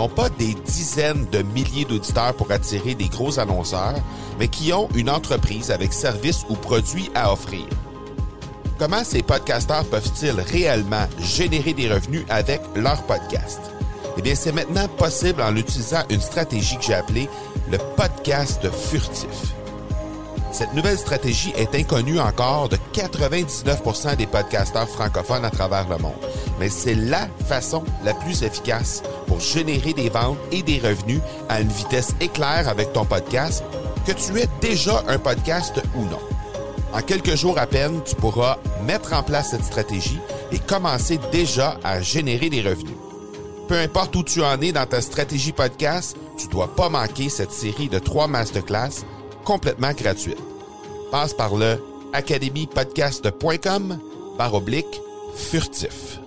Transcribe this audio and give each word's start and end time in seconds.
n'ont 0.00 0.08
pas 0.08 0.30
des 0.30 0.54
dizaines 0.54 1.26
de 1.30 1.42
milliers 1.42 1.84
d'auditeurs 1.84 2.32
pour 2.32 2.50
attirer 2.50 2.94
des 2.94 3.08
gros 3.08 3.38
annonceurs, 3.38 3.96
mais 4.38 4.48
qui 4.48 4.72
ont 4.72 4.88
une 4.94 5.10
entreprise 5.10 5.70
avec 5.70 5.92
services 5.92 6.46
ou 6.48 6.54
produits 6.54 7.10
à 7.14 7.30
offrir. 7.30 7.66
Comment 8.78 9.04
ces 9.04 9.22
podcasteurs 9.22 9.84
peuvent-ils 9.84 10.40
réellement 10.40 11.06
générer 11.18 11.74
des 11.74 11.92
revenus 11.92 12.24
avec 12.30 12.62
leur 12.76 13.02
podcast? 13.02 13.60
Eh 14.16 14.22
bien, 14.22 14.34
c'est 14.34 14.52
maintenant 14.52 14.88
possible 14.88 15.42
en 15.42 15.54
utilisant 15.54 16.02
une 16.08 16.22
stratégie 16.22 16.78
que 16.78 16.84
j'ai 16.84 16.94
appelée 16.94 17.28
le 17.70 17.76
podcast 17.94 18.70
furtif. 18.70 19.54
Cette 20.50 20.72
nouvelle 20.72 20.98
stratégie 20.98 21.52
est 21.56 21.74
inconnue 21.74 22.18
encore 22.18 22.70
de 22.70 22.78
99% 22.94 24.16
des 24.16 24.26
podcasteurs 24.26 24.88
francophones 24.88 25.44
à 25.44 25.50
travers 25.50 25.88
le 25.88 25.98
monde, 25.98 26.12
mais 26.58 26.68
c'est 26.68 26.96
la 26.96 27.28
façon 27.46 27.84
la 28.02 28.14
plus 28.14 28.42
efficace 28.42 29.02
pour 29.30 29.38
générer 29.38 29.92
des 29.92 30.08
ventes 30.08 30.38
et 30.50 30.60
des 30.60 30.80
revenus 30.80 31.20
à 31.48 31.60
une 31.60 31.68
vitesse 31.68 32.16
éclair 32.20 32.68
avec 32.68 32.92
ton 32.92 33.04
podcast, 33.04 33.62
que 34.04 34.10
tu 34.10 34.40
aies 34.40 34.48
déjà 34.60 35.04
un 35.06 35.20
podcast 35.20 35.80
ou 35.94 36.00
non. 36.02 36.18
En 36.92 37.00
quelques 37.00 37.36
jours 37.36 37.56
à 37.56 37.68
peine, 37.68 38.00
tu 38.04 38.16
pourras 38.16 38.58
mettre 38.84 39.12
en 39.12 39.22
place 39.22 39.50
cette 39.50 39.62
stratégie 39.62 40.18
et 40.50 40.58
commencer 40.58 41.20
déjà 41.30 41.78
à 41.84 42.00
générer 42.00 42.50
des 42.50 42.60
revenus. 42.60 42.96
Peu 43.68 43.78
importe 43.78 44.16
où 44.16 44.24
tu 44.24 44.42
en 44.42 44.60
es 44.60 44.72
dans 44.72 44.86
ta 44.86 45.00
stratégie 45.00 45.52
podcast, 45.52 46.16
tu 46.36 46.48
dois 46.48 46.74
pas 46.74 46.88
manquer 46.88 47.28
cette 47.28 47.52
série 47.52 47.88
de 47.88 48.00
trois 48.00 48.26
masterclass 48.26 49.04
complètement 49.44 49.92
gratuite. 49.92 50.42
Passe 51.12 51.34
par 51.34 51.54
le 51.54 51.80
academypodcast.com 52.12 53.96
par 54.36 54.54
oblique 54.54 55.00
furtif. 55.36 56.19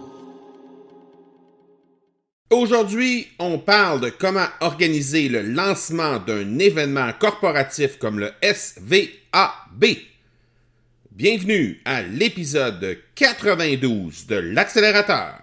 Aujourd'hui, 2.54 3.30
on 3.40 3.58
parle 3.58 4.00
de 4.00 4.10
comment 4.10 4.46
organiser 4.62 5.28
le 5.28 5.42
lancement 5.42 6.20
d'un 6.20 6.60
événement 6.60 7.10
corporatif 7.20 7.98
comme 7.98 8.20
le 8.20 8.30
SVAB. 8.44 9.86
Bienvenue 11.10 11.82
à 11.84 12.04
l'épisode 12.04 13.00
92 13.16 14.28
de 14.28 14.36
l'accélérateur. 14.36 15.40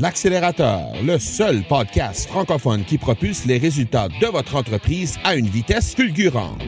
L'accélérateur, 0.00 0.80
le 1.04 1.18
seul 1.18 1.62
podcast 1.68 2.30
francophone 2.30 2.86
qui 2.86 2.96
propulse 2.96 3.44
les 3.44 3.58
résultats 3.58 4.08
de 4.08 4.26
votre 4.28 4.56
entreprise 4.56 5.18
à 5.22 5.34
une 5.34 5.48
vitesse 5.48 5.94
fulgurante. 5.94 6.62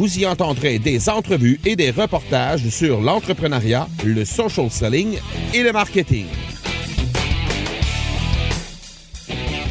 Vous 0.00 0.18
y 0.18 0.24
entendrez 0.24 0.78
des 0.78 1.10
entrevues 1.10 1.60
et 1.62 1.76
des 1.76 1.90
reportages 1.90 2.66
sur 2.70 3.02
l'entrepreneuriat, 3.02 3.86
le 4.02 4.24
social 4.24 4.70
selling 4.70 5.18
et 5.52 5.62
le 5.62 5.72
marketing. 5.72 6.24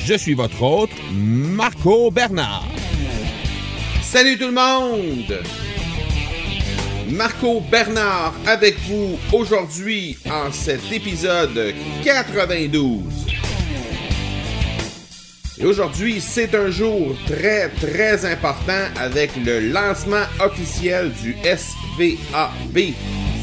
Je 0.06 0.14
suis 0.14 0.36
votre 0.36 0.62
hôte, 0.62 0.92
Marco 1.12 2.12
Bernard. 2.12 2.68
Salut 4.04 4.38
tout 4.38 4.46
le 4.46 4.52
monde! 4.52 5.42
Marco 7.10 7.60
Bernard 7.62 8.36
avec 8.46 8.78
vous 8.82 9.18
aujourd'hui 9.34 10.16
en 10.30 10.52
cet 10.52 10.92
épisode 10.92 11.74
92. 12.04 13.39
Et 15.62 15.66
aujourd'hui, 15.66 16.22
c'est 16.22 16.56
un 16.56 16.72
jour 16.72 17.18
très 17.28 17.68
très 17.68 18.26
important 18.26 18.82
avec 18.96 19.32
le 19.46 19.60
lancement 19.60 20.24
officiel 20.40 21.12
du 21.22 21.36
SVAB. 21.44 22.94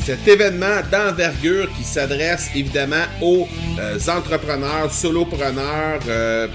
Cet 0.03 0.27
événement 0.27 0.81
d'envergure 0.91 1.69
qui 1.77 1.85
s'adresse 1.85 2.49
évidemment 2.55 3.05
aux 3.21 3.47
euh, 3.79 3.99
entrepreneurs, 4.09 4.91
solopreneurs, 4.91 6.01
euh, 6.09 6.49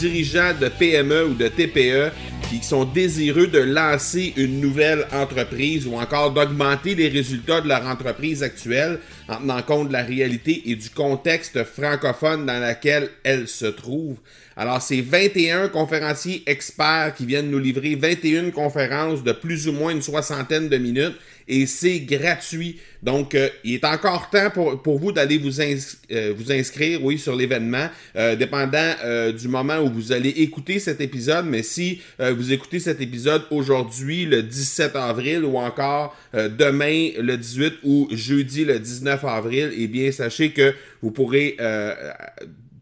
dirigeants 0.00 0.54
de 0.60 0.68
PME 0.68 1.26
ou 1.26 1.34
de 1.34 1.46
TPE 1.46 2.10
qui 2.50 2.60
sont 2.64 2.84
désireux 2.84 3.46
de 3.46 3.60
lancer 3.60 4.32
une 4.36 4.60
nouvelle 4.60 5.06
entreprise 5.12 5.86
ou 5.86 5.94
encore 5.96 6.32
d'augmenter 6.32 6.96
les 6.96 7.08
résultats 7.08 7.60
de 7.60 7.68
leur 7.68 7.86
entreprise 7.86 8.42
actuelle 8.42 8.98
en 9.28 9.36
tenant 9.36 9.62
compte 9.62 9.88
de 9.88 9.92
la 9.92 10.02
réalité 10.02 10.70
et 10.70 10.74
du 10.74 10.90
contexte 10.90 11.64
francophone 11.64 12.46
dans 12.46 12.60
lequel 12.60 13.10
elle 13.24 13.46
se 13.48 13.66
trouve. 13.66 14.16
Alors, 14.56 14.82
c'est 14.82 15.00
21 15.00 15.68
conférenciers 15.68 16.42
experts 16.46 17.14
qui 17.16 17.26
viennent 17.26 17.50
nous 17.50 17.60
livrer 17.60 17.94
21 17.94 18.50
conférences 18.50 19.22
de 19.22 19.30
plus 19.30 19.68
ou 19.68 19.72
moins 19.72 19.92
une 19.92 20.02
soixantaine 20.02 20.68
de 20.68 20.78
minutes 20.78 21.14
et 21.48 21.66
c'est 21.66 22.00
gratuit. 22.00 22.78
Donc, 23.02 23.34
euh, 23.34 23.48
il 23.64 23.74
est 23.74 23.84
encore 23.84 24.28
temps 24.30 24.50
pour, 24.50 24.98
vous 24.98 25.12
d'aller 25.12 25.38
vous, 25.38 25.60
euh, 25.60 26.34
vous 26.36 26.52
inscrire, 26.52 27.02
oui, 27.04 27.18
sur 27.18 27.34
l'événement, 27.34 27.88
euh, 28.16 28.36
dépendant 28.36 28.94
du 29.38 29.48
moment 29.48 29.78
où 29.78 29.88
vous 29.88 30.12
allez 30.12 30.30
écouter 30.30 30.78
cet 30.78 31.00
épisode. 31.00 31.46
Mais 31.46 31.62
si 31.62 32.00
vous 32.18 32.52
écoutez 32.52 32.80
cet 32.80 33.00
épisode 33.00 33.44
aujourd'hui, 33.50 34.24
le 34.24 34.42
17 34.42 34.96
avril, 34.96 35.44
ou 35.44 35.56
encore 35.56 36.16
demain, 36.34 37.10
le 37.18 37.36
18 37.36 37.74
ou 37.84 38.08
jeudi, 38.10 38.64
le 38.64 38.78
19 38.78 39.17
avril, 39.26 39.72
eh 39.76 39.88
bien, 39.88 40.12
sachez 40.12 40.50
que 40.50 40.74
vous 41.02 41.10
pourrez 41.10 41.56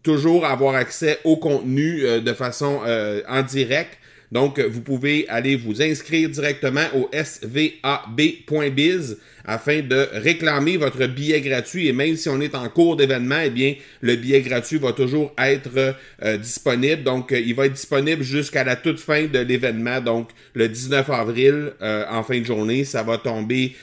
toujours 0.03 0.45
avoir 0.45 0.75
accès 0.75 1.19
au 1.25 1.37
contenu 1.37 2.03
de 2.21 2.33
façon 2.33 2.81
en 3.29 3.43
direct. 3.43 3.99
Donc, 4.33 4.59
vous 4.59 4.81
pouvez 4.81 5.29
aller 5.29 5.55
vous 5.57 5.81
inscrire 5.83 6.29
directement 6.29 6.87
au 6.95 7.09
svab.biz 7.13 7.57
afin 9.47 9.81
de 9.81 10.09
réclamer 10.13 10.77
votre 10.77 11.07
billet 11.07 11.41
gratuit. 11.41 11.87
Et 11.87 11.93
même 11.93 12.17
si 12.17 12.29
on 12.29 12.41
est 12.41 12.55
en 12.55 12.69
cours 12.69 12.97
d'événement, 12.97 13.41
eh 13.45 13.51
bien, 13.51 13.75
le 14.01 14.17
billet 14.17 14.41
gratuit 14.41 14.79
va 14.79 14.93
toujours 14.93 15.33
être 15.39 15.95
euh, 16.23 16.37
disponible. 16.37 17.05
Donc, 17.05 17.33
euh, 17.33 17.39
il 17.39 17.55
va 17.55 17.67
être 17.67 17.75
disponible 17.75 18.23
jusqu'à 18.23 18.65
la 18.65 18.75
toute 18.75 18.99
fin 18.99 19.27
de 19.27 19.39
l'événement. 19.39 20.01
Donc, 20.01 20.31
le 20.55 20.69
19 20.69 21.09
avril, 21.11 21.73
euh, 21.81 22.05
en 22.11 22.25
fin 22.25 22.41
de 22.41 22.45
journée, 22.45 22.85
ça 22.85 23.03
va 23.03 23.19
tomber 23.19 23.75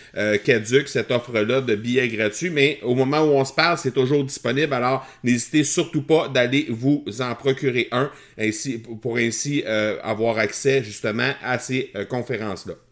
caduque, 0.43 0.89
cette 0.89 1.11
offre-là 1.11 1.61
de 1.61 1.75
billets 1.75 2.09
gratuits. 2.09 2.49
Mais 2.49 2.79
au 2.83 2.93
moment 2.93 3.21
où 3.21 3.31
on 3.31 3.45
se 3.45 3.53
parle, 3.53 3.77
c'est 3.77 3.93
toujours 3.93 4.23
disponible. 4.23 4.73
Alors, 4.73 5.07
n'hésitez 5.23 5.63
surtout 5.63 6.01
pas 6.01 6.27
d'aller 6.27 6.67
vous 6.69 7.03
en 7.19 7.33
procurer 7.35 7.87
un 7.91 8.11
ainsi, 8.37 8.79
pour 9.01 9.17
ainsi 9.17 9.63
avoir 10.03 10.37
accès 10.37 10.83
justement 10.83 11.31
à 11.41 11.57
ces 11.59 11.91
conférences-là. 12.09 12.82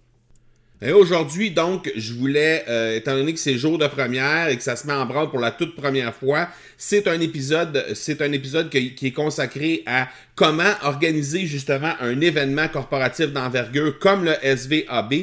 Et 0.83 0.91
aujourd'hui, 0.91 1.51
donc, 1.51 1.91
je 1.95 2.13
voulais, 2.13 2.65
euh, 2.67 2.95
étant 2.95 3.13
donné 3.13 3.33
que 3.33 3.39
c'est 3.39 3.55
jour 3.55 3.77
de 3.77 3.85
première 3.85 4.47
et 4.47 4.57
que 4.57 4.63
ça 4.63 4.75
se 4.75 4.87
met 4.87 4.93
en 4.93 5.05
branle 5.05 5.29
pour 5.29 5.39
la 5.39 5.51
toute 5.51 5.75
première 5.75 6.15
fois, 6.15 6.49
c'est 6.75 7.07
un 7.07 7.21
épisode, 7.21 7.85
c'est 7.93 8.19
un 8.21 8.31
épisode 8.31 8.71
qui, 8.71 8.95
qui 8.95 9.07
est 9.07 9.11
consacré 9.11 9.83
à 9.85 10.07
comment 10.33 10.73
organiser 10.81 11.45
justement 11.45 11.93
un 11.99 12.19
événement 12.19 12.67
corporatif 12.67 13.27
d'envergure 13.27 13.99
comme 13.99 14.25
le 14.25 14.33
SVAB 14.43 15.13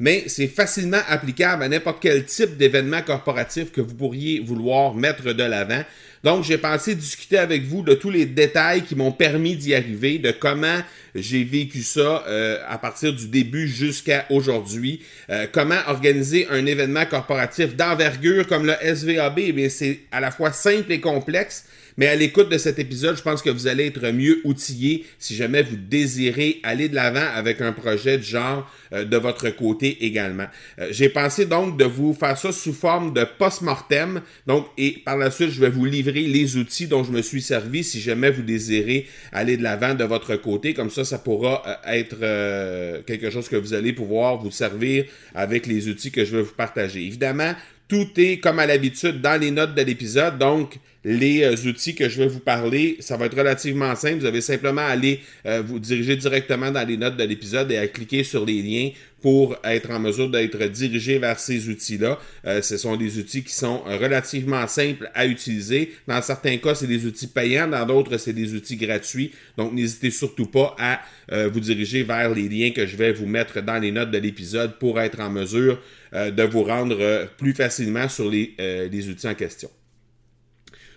mais 0.00 0.24
c'est 0.28 0.46
facilement 0.46 1.00
applicable 1.08 1.62
à 1.62 1.68
n'importe 1.68 1.98
quel 2.00 2.24
type 2.24 2.56
d'événement 2.56 3.02
corporatif 3.02 3.72
que 3.72 3.80
vous 3.80 3.94
pourriez 3.94 4.40
vouloir 4.40 4.94
mettre 4.94 5.32
de 5.32 5.42
l'avant. 5.42 5.82
Donc, 6.24 6.44
j'ai 6.44 6.58
pensé 6.58 6.94
discuter 6.94 7.38
avec 7.38 7.64
vous 7.64 7.82
de 7.82 7.94
tous 7.94 8.10
les 8.10 8.26
détails 8.26 8.82
qui 8.82 8.96
m'ont 8.96 9.12
permis 9.12 9.56
d'y 9.56 9.74
arriver, 9.74 10.18
de 10.18 10.30
comment 10.32 10.80
j'ai 11.14 11.44
vécu 11.44 11.82
ça 11.82 12.24
euh, 12.26 12.58
à 12.68 12.78
partir 12.78 13.12
du 13.12 13.28
début 13.28 13.68
jusqu'à 13.68 14.26
aujourd'hui. 14.30 15.00
Euh, 15.30 15.46
comment 15.50 15.78
organiser 15.86 16.46
un 16.50 16.66
événement 16.66 17.06
corporatif 17.06 17.76
d'envergure 17.76 18.46
comme 18.46 18.66
le 18.66 18.74
SVAB, 18.82 19.38
eh 19.38 19.68
c'est 19.68 20.00
à 20.10 20.20
la 20.20 20.30
fois 20.30 20.52
simple 20.52 20.92
et 20.92 21.00
complexe. 21.00 21.64
Mais 21.98 22.06
à 22.06 22.14
l'écoute 22.14 22.48
de 22.48 22.58
cet 22.58 22.78
épisode, 22.78 23.16
je 23.16 23.22
pense 23.22 23.42
que 23.42 23.50
vous 23.50 23.66
allez 23.66 23.86
être 23.86 24.08
mieux 24.12 24.40
outillé 24.44 25.04
si 25.18 25.34
jamais 25.34 25.62
vous 25.62 25.74
désirez 25.74 26.60
aller 26.62 26.88
de 26.88 26.94
l'avant 26.94 27.26
avec 27.34 27.60
un 27.60 27.72
projet 27.72 28.18
de 28.18 28.22
genre 28.22 28.70
euh, 28.92 29.04
de 29.04 29.16
votre 29.16 29.50
côté 29.50 30.04
également. 30.06 30.46
Euh, 30.78 30.86
j'ai 30.92 31.08
pensé 31.08 31.44
donc 31.44 31.76
de 31.76 31.84
vous 31.84 32.14
faire 32.14 32.38
ça 32.38 32.52
sous 32.52 32.72
forme 32.72 33.12
de 33.12 33.24
post-mortem. 33.24 34.22
Donc, 34.46 34.68
et 34.78 34.92
par 35.04 35.16
la 35.16 35.32
suite, 35.32 35.50
je 35.50 35.60
vais 35.60 35.70
vous 35.70 35.86
livrer 35.86 36.22
les 36.22 36.56
outils 36.56 36.86
dont 36.86 37.02
je 37.02 37.10
me 37.10 37.20
suis 37.20 37.42
servi 37.42 37.82
si 37.82 38.00
jamais 38.00 38.30
vous 38.30 38.42
désirez 38.42 39.08
aller 39.32 39.56
de 39.56 39.64
l'avant 39.64 39.96
de 39.96 40.04
votre 40.04 40.36
côté. 40.36 40.74
Comme 40.74 40.90
ça, 40.90 41.02
ça 41.02 41.18
pourra 41.18 41.64
euh, 41.66 41.74
être 41.94 43.02
quelque 43.06 43.28
chose 43.30 43.48
que 43.48 43.56
vous 43.56 43.74
allez 43.74 43.92
pouvoir 43.92 44.38
vous 44.38 44.52
servir 44.52 45.04
avec 45.34 45.66
les 45.66 45.88
outils 45.88 46.12
que 46.12 46.24
je 46.24 46.36
vais 46.36 46.42
vous 46.42 46.54
partager. 46.54 47.00
Évidemment, 47.00 47.54
tout 47.88 48.08
est 48.18 48.38
comme 48.38 48.60
à 48.60 48.66
l'habitude 48.66 49.20
dans 49.20 49.40
les 49.40 49.50
notes 49.50 49.74
de 49.74 49.82
l'épisode. 49.82 50.38
Donc, 50.38 50.78
les 51.04 51.42
euh, 51.42 51.68
outils 51.68 51.94
que 51.94 52.08
je 52.08 52.18
vais 52.18 52.28
vous 52.28 52.40
parler, 52.40 52.96
ça 53.00 53.16
va 53.16 53.26
être 53.26 53.36
relativement 53.36 53.94
simple. 53.94 54.18
Vous 54.18 54.26
avez 54.26 54.40
simplement 54.40 54.82
à 54.82 54.90
aller 54.90 55.20
euh, 55.46 55.62
vous 55.64 55.78
diriger 55.78 56.16
directement 56.16 56.70
dans 56.70 56.86
les 56.86 56.96
notes 56.96 57.16
de 57.16 57.24
l'épisode 57.24 57.70
et 57.70 57.78
à 57.78 57.86
cliquer 57.86 58.24
sur 58.24 58.44
les 58.44 58.62
liens 58.62 58.90
pour 59.20 59.56
être 59.64 59.90
en 59.90 59.98
mesure 59.98 60.30
d'être 60.30 60.64
dirigé 60.66 61.18
vers 61.18 61.38
ces 61.38 61.68
outils-là. 61.68 62.18
Euh, 62.46 62.62
ce 62.62 62.76
sont 62.76 62.96
des 62.96 63.18
outils 63.18 63.42
qui 63.42 63.52
sont 63.52 63.78
relativement 63.84 64.66
simples 64.66 65.10
à 65.14 65.26
utiliser. 65.26 65.92
Dans 66.06 66.22
certains 66.22 66.56
cas, 66.58 66.74
c'est 66.74 66.86
des 66.86 67.04
outils 67.06 67.26
payants, 67.26 67.68
dans 67.68 67.84
d'autres, 67.86 68.16
c'est 68.16 68.32
des 68.32 68.54
outils 68.54 68.76
gratuits. 68.76 69.32
Donc, 69.56 69.72
n'hésitez 69.72 70.10
surtout 70.10 70.46
pas 70.46 70.76
à 70.78 71.00
vous 71.48 71.60
diriger 71.60 72.04
vers 72.04 72.32
les 72.32 72.48
liens 72.48 72.70
que 72.70 72.86
je 72.86 72.96
vais 72.96 73.12
vous 73.12 73.26
mettre 73.26 73.60
dans 73.60 73.78
les 73.78 73.90
notes 73.90 74.10
de 74.10 74.18
l'épisode 74.18 74.78
pour 74.78 74.98
être 75.00 75.20
en 75.20 75.30
mesure 75.30 75.80
de 76.12 76.42
vous 76.44 76.62
rendre 76.62 77.28
plus 77.36 77.52
facilement 77.52 78.08
sur 78.08 78.30
les, 78.30 78.54
les 78.58 79.08
outils 79.08 79.28
en 79.28 79.34
question. 79.34 79.68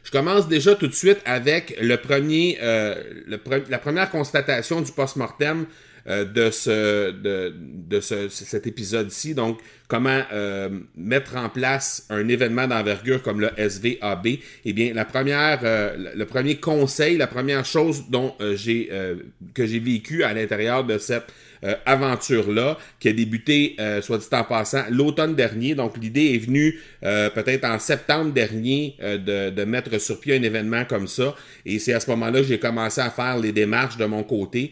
Je 0.03 0.12
commence 0.12 0.48
déjà 0.48 0.75
tout 0.75 0.88
de 0.88 0.94
suite 0.94 1.19
avec 1.25 1.77
le 1.81 1.95
premier, 1.98 2.57
euh, 2.62 2.95
la 3.69 3.77
première 3.80 4.09
constatation 4.09 4.81
du 4.81 4.92
post-mortem 4.92 5.65
euh, 6.07 6.25
de, 6.25 6.50
ce, 6.50 7.12
de, 7.12 7.53
de 7.56 8.00
ce, 8.00 8.27
cet 8.30 8.65
épisode-ci. 8.65 9.36
Donc, 9.36 9.59
comment 9.88 10.24
euh, 10.33 10.69
mettre 10.95 11.36
en 11.36 11.50
place 11.50 12.07
un 12.09 12.27
événement 12.27 12.68
d'envergure 12.68 13.21
comme 13.21 13.39
le 13.39 13.51
SVAB. 13.57 14.27
Eh 14.65 14.74
bien, 14.74 14.94
la 14.95 15.06
première, 15.06 15.59
le 15.63 16.24
premier 16.25 16.56
conseil, 16.56 17.18
la 17.18 17.27
première 17.27 17.65
chose 17.65 18.06
dont 18.09 18.33
j'ai 18.53 18.89
que 19.53 19.68
j'ai 19.68 19.80
vécu 19.80 20.24
à 20.24 20.33
l'intérieur 20.33 20.83
de 20.83 20.98
cette 20.98 21.25
euh, 21.25 21.50
aventure-là, 21.86 22.78
qui 23.00 23.10
a 23.10 23.13
débuté, 23.13 23.75
euh, 23.80 24.02
soit 24.02 24.18
dit 24.18 24.25
en 24.31 24.44
passant, 24.44 24.84
l'automne 24.90 25.36
dernier. 25.36 25.75
Donc, 25.75 25.98
l'idée 26.02 26.34
est 26.36 26.40
venue 26.40 26.80
euh, 27.04 27.30
peut-être 27.30 27.66
en 27.66 27.80
septembre 27.80 28.31
dernier 28.31 28.96
de, 29.02 29.50
de, 29.50 29.63
mettre 29.63 30.00
sur 30.00 30.19
pied 30.19 30.36
un 30.36 30.42
événement 30.42 30.86
comme 30.86 31.08
ça. 31.08 31.36
Et 31.66 31.80
c'est 31.80 31.94
à 31.94 32.00
ce 32.00 32.10
moment-là 32.12 32.40
que 32.40 32.48
j'ai 32.48 32.60
commencé 32.60 33.02
à 33.02 33.10
faire 33.10 33.38
les 33.38 33.52
démarches 33.52 33.98
de 33.98 34.06
mon 34.06 34.24
côté. 34.24 34.72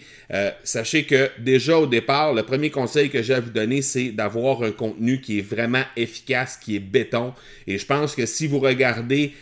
sachez 0.63 1.03
que 1.03 1.29
déjà 1.39 1.77
au 1.77 1.87
départ, 1.87 2.33
le 2.33 2.43
premier 2.43 2.69
conseil 2.69 3.09
que 3.09 3.21
j'ai 3.21 3.35
à 3.35 3.39
vous 3.39 3.51
donner, 3.51 3.81
c'est 3.81 4.09
d'avoir 4.09 4.63
un 4.63 4.71
contenu 4.71 5.21
qui 5.21 5.39
est 5.39 5.47
vraiment 5.47 5.83
efficace, 5.95 6.57
qui 6.57 6.75
est 6.75 6.79
béton. 6.79 7.33
Et 7.67 7.77
je 7.77 7.85
pense 7.85 8.15
que 8.15 8.25
si 8.25 8.47
vous 8.47 8.59
regardez 8.59 9.33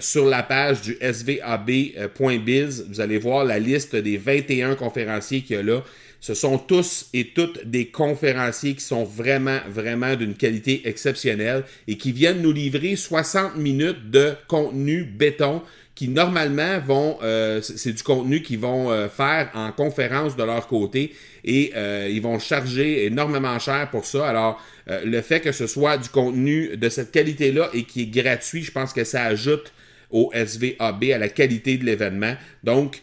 sur 0.00 0.26
la 0.26 0.42
page 0.42 0.82
du 0.82 0.98
svab.biz, 1.00 2.86
vous 2.88 3.00
allez 3.00 3.18
voir 3.18 3.44
la 3.44 3.58
liste 3.58 3.96
des 3.96 4.16
21 4.16 4.74
conférenciers 4.74 5.42
qu'il 5.42 5.56
y 5.56 5.58
a 5.58 5.62
là. 5.62 5.82
Ce 6.20 6.34
sont 6.34 6.58
tous 6.58 7.08
et 7.14 7.28
toutes 7.28 7.66
des 7.66 7.86
conférenciers 7.86 8.74
qui 8.74 8.84
sont 8.84 9.04
vraiment, 9.04 9.60
vraiment 9.68 10.16
d'une 10.16 10.34
qualité 10.34 10.88
exceptionnelle 10.88 11.64
et 11.86 11.96
qui 11.96 12.12
viennent 12.12 12.42
nous 12.42 12.52
livrer 12.52 12.96
60 12.96 13.56
minutes 13.56 14.10
de 14.10 14.34
contenu 14.48 15.04
béton 15.04 15.62
qui 15.98 16.06
normalement 16.06 16.78
vont, 16.78 17.18
euh, 17.24 17.60
c'est 17.60 17.92
du 17.92 18.04
contenu 18.04 18.40
qu'ils 18.40 18.60
vont 18.60 18.88
euh, 18.88 19.08
faire 19.08 19.50
en 19.54 19.72
conférence 19.72 20.36
de 20.36 20.44
leur 20.44 20.68
côté 20.68 21.12
et 21.44 21.72
euh, 21.74 22.08
ils 22.08 22.22
vont 22.22 22.38
charger 22.38 23.06
énormément 23.06 23.58
cher 23.58 23.90
pour 23.90 24.04
ça. 24.04 24.28
Alors, 24.28 24.62
le 24.86 25.20
fait 25.22 25.40
que 25.40 25.50
ce 25.50 25.66
soit 25.66 25.98
du 25.98 26.08
contenu 26.08 26.76
de 26.76 26.88
cette 26.88 27.10
qualité-là 27.10 27.68
et 27.74 27.82
qui 27.82 28.02
est 28.02 28.06
gratuit, 28.06 28.62
je 28.62 28.70
pense 28.70 28.92
que 28.92 29.02
ça 29.02 29.24
ajoute 29.24 29.72
au 30.10 30.30
SVAB, 30.32 31.04
à 31.12 31.18
la 31.18 31.28
qualité 31.28 31.76
de 31.76 31.84
l'événement. 31.84 32.34
Donc, 32.62 33.02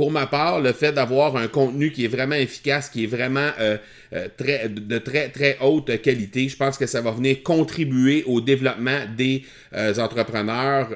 pour 0.00 0.10
ma 0.10 0.26
part, 0.26 0.62
le 0.62 0.72
fait 0.72 0.92
d'avoir 0.92 1.36
un 1.36 1.46
contenu 1.46 1.92
qui 1.92 2.06
est 2.06 2.08
vraiment 2.08 2.34
efficace, 2.34 2.88
qui 2.88 3.04
est 3.04 3.06
vraiment 3.06 3.50
euh, 3.60 3.76
euh, 4.14 4.28
très, 4.34 4.66
de 4.70 4.96
très, 4.96 5.28
très 5.28 5.58
haute 5.60 6.00
qualité, 6.00 6.48
je 6.48 6.56
pense 6.56 6.78
que 6.78 6.86
ça 6.86 7.02
va 7.02 7.10
venir 7.10 7.42
contribuer 7.42 8.24
au 8.24 8.40
développement 8.40 9.00
des 9.14 9.44
euh, 9.74 9.94
entrepreneurs 9.98 10.88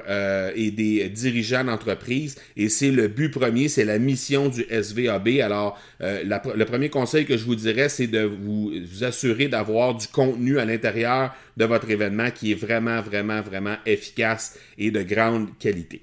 et 0.55 0.71
des 0.71 1.07
dirigeants 1.09 1.65
d'entreprise. 1.65 2.35
Et 2.57 2.67
c'est 2.67 2.89
le 2.89 3.07
but 3.07 3.29
premier, 3.29 3.67
c'est 3.67 3.85
la 3.85 3.99
mission 3.99 4.49
du 4.49 4.63
SVAB. 4.63 5.39
Alors, 5.43 5.79
le 5.99 6.63
premier 6.63 6.89
conseil 6.89 7.25
que 7.25 7.37
je 7.37 7.45
vous 7.45 7.55
dirais, 7.55 7.89
c'est 7.89 8.07
de 8.07 8.23
vous 8.23 8.73
assurer 9.03 9.49
d'avoir 9.49 9.93
du 9.93 10.07
contenu 10.07 10.57
à 10.57 10.65
l'intérieur 10.65 11.35
de 11.57 11.65
votre 11.65 11.91
événement 11.91 12.31
qui 12.31 12.53
est 12.53 12.55
vraiment, 12.55 13.01
vraiment, 13.01 13.41
vraiment 13.41 13.75
efficace 13.85 14.57
et 14.79 14.89
de 14.89 15.03
grande 15.03 15.57
qualité. 15.59 16.01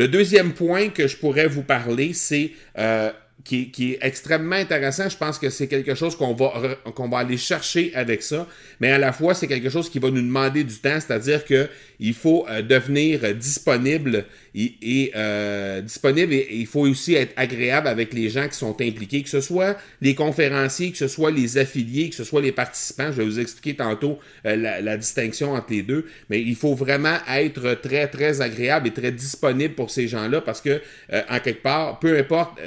Le 0.00 0.08
deuxième 0.08 0.54
point 0.54 0.88
que 0.88 1.06
je 1.06 1.18
pourrais 1.18 1.46
vous 1.46 1.60
parler, 1.60 2.14
c'est 2.14 2.52
euh, 2.78 3.12
qui, 3.44 3.70
qui, 3.70 3.92
est 3.92 3.98
extrêmement 4.02 4.56
intéressant. 4.56 5.08
Je 5.08 5.16
pense 5.16 5.38
que 5.38 5.50
c'est 5.50 5.66
quelque 5.66 5.94
chose 5.94 6.16
qu'on 6.16 6.34
va, 6.34 6.76
qu'on 6.94 7.08
va 7.08 7.18
aller 7.18 7.36
chercher 7.36 7.92
avec 7.94 8.22
ça, 8.22 8.46
mais 8.80 8.90
à 8.90 8.98
la 8.98 9.12
fois, 9.12 9.34
c'est 9.34 9.46
quelque 9.46 9.70
chose 9.70 9.88
qui 9.90 9.98
va 9.98 10.10
nous 10.10 10.22
demander 10.22 10.64
du 10.64 10.74
temps, 10.74 10.98
c'est-à-dire 11.00 11.44
qu'il 11.44 12.14
faut 12.14 12.46
euh, 12.48 12.62
devenir 12.62 13.34
disponible 13.34 14.24
et, 14.54 15.12
euh, 15.14 15.80
disponible 15.80 16.32
et, 16.32 16.48
il 16.50 16.66
faut 16.66 16.80
aussi 16.80 17.14
être 17.14 17.32
agréable 17.36 17.86
avec 17.88 18.12
les 18.12 18.28
gens 18.28 18.48
qui 18.48 18.56
sont 18.56 18.80
impliqués, 18.80 19.22
que 19.22 19.28
ce 19.28 19.40
soit 19.40 19.76
les 20.00 20.14
conférenciers, 20.14 20.90
que 20.90 20.98
ce 20.98 21.08
soit 21.08 21.30
les 21.30 21.58
affiliés, 21.58 22.10
que 22.10 22.16
ce 22.16 22.24
soit 22.24 22.42
les 22.42 22.52
participants. 22.52 23.12
Je 23.12 23.18
vais 23.18 23.24
vous 23.24 23.40
expliquer 23.40 23.76
tantôt 23.76 24.18
euh, 24.46 24.56
la, 24.56 24.96
distinction 24.96 25.52
entre 25.54 25.70
les 25.70 25.82
deux, 25.82 26.06
mais 26.28 26.42
il 26.42 26.56
faut 26.56 26.74
vraiment 26.74 27.16
être 27.32 27.74
très, 27.80 28.06
très 28.08 28.40
agréable 28.40 28.88
et 28.88 28.92
très 28.92 29.12
disponible 29.12 29.74
pour 29.74 29.90
ces 29.90 30.08
gens-là 30.08 30.40
parce 30.40 30.60
que, 30.60 30.82
en 31.28 31.38
quelque 31.38 31.62
part, 31.62 31.98
peu 32.00 32.18
importe 32.18 32.58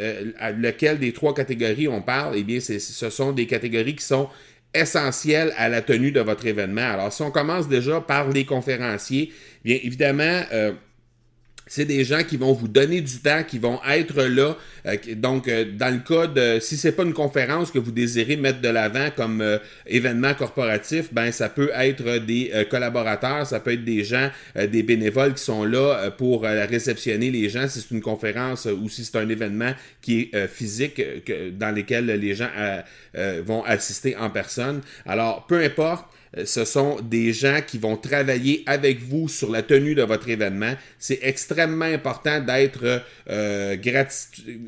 lequel 0.64 0.98
des 0.98 1.14
trois 1.14 1.34
catégories 1.34 1.88
on 1.88 2.02
parle, 2.02 2.36
eh 2.38 2.44
bien, 2.44 2.60
ce 2.60 3.10
sont 3.10 3.32
des 3.32 3.46
catégories 3.46 3.96
qui 3.96 4.06
sont 4.06 4.30
essentielles 4.74 5.54
à 5.58 5.70
la 5.70 5.82
tenue 5.82 6.12
de 6.12 6.22
votre 6.22 6.48
événement. 6.48 6.82
Alors, 6.82 7.14
si 7.14 7.22
on 7.22 7.30
commence 7.30 7.68
déjà 7.68 8.02
par 8.02 8.30
les 8.30 8.46
conférenciers, 8.46 9.32
bien 9.64 9.78
évidemment, 9.84 10.42
euh, 10.52 10.72
c'est 11.68 11.86
des 11.86 12.04
gens 12.04 12.24
qui 12.24 12.38
vont 12.38 12.54
vous 12.54 12.68
donner 12.68 13.02
du 13.02 13.20
temps, 13.20 13.44
qui 13.44 13.60
vont 13.60 13.80
être 13.90 14.24
là. 14.24 14.58
Euh, 14.86 14.98
donc, 15.16 15.48
euh, 15.48 15.66
dans 15.74 15.94
le 15.94 16.00
cas 16.00 16.28
de, 16.28 16.60
si 16.60 16.78
c'est 16.78 16.92
pas 16.92 17.04
une 17.04 17.14
conférence 17.14 17.72
que 17.72 17.80
vous 17.80 17.92
désirez 17.92 18.36
mettre 18.36 18.62
de 18.62 18.68
l'avant 18.68 19.10
comme 19.16 19.42
euh, 19.42 19.58
événement 19.88 20.34
corporatif, 20.34 21.14
ben 21.14 21.32
ça 21.32 21.50
peut 21.50 21.72
être 21.74 22.18
des 22.18 22.52
collaborateurs, 22.70 23.48
ça 23.48 23.60
peut 23.60 23.74
être 23.74 23.86
des 23.86 24.04
gens, 24.04 24.30
des 24.56 24.84
bénévoles 24.84 25.34
qui 25.34 25.44
sont 25.44 25.64
là 25.64 26.12
pour 26.12 26.44
réceptionner 26.44 27.32
les 27.32 27.50
gens. 27.50 27.68
Si 27.68 27.82
c'est 27.82 27.92
une 27.92 28.02
conférence 28.02 28.66
ou 28.66 28.90
si 28.90 29.04
c'est 29.04 29.18
un 29.18 29.30
événement 29.30 29.72
qui 30.02 30.30
est 30.34 30.48
physique, 30.48 31.02
dans 31.58 31.74
lequel 31.74 32.06
les 32.06 32.36
gens 32.36 32.50
vont 33.46 33.64
assister 33.64 34.16
en 34.16 34.30
personne. 34.30 34.82
Alors, 35.06 35.46
peu 35.48 35.64
importe. 35.64 36.06
Euh, 36.38 36.46
ce 36.46 36.66
sont 36.66 36.98
des 37.02 37.34
gens 37.34 37.60
qui 37.66 37.78
vont 37.78 37.98
travailler 37.98 38.64
avec 38.66 39.02
vous 39.02 39.28
sur 39.28 39.52
la 39.52 39.62
tenue 39.62 39.96
de 39.96 40.04
votre 40.04 40.30
événement. 40.30 40.74
C'est 41.00 41.20
extrêmement 41.22 41.86
important 41.86 42.40
d'être 42.40 43.02
euh, 43.30 43.78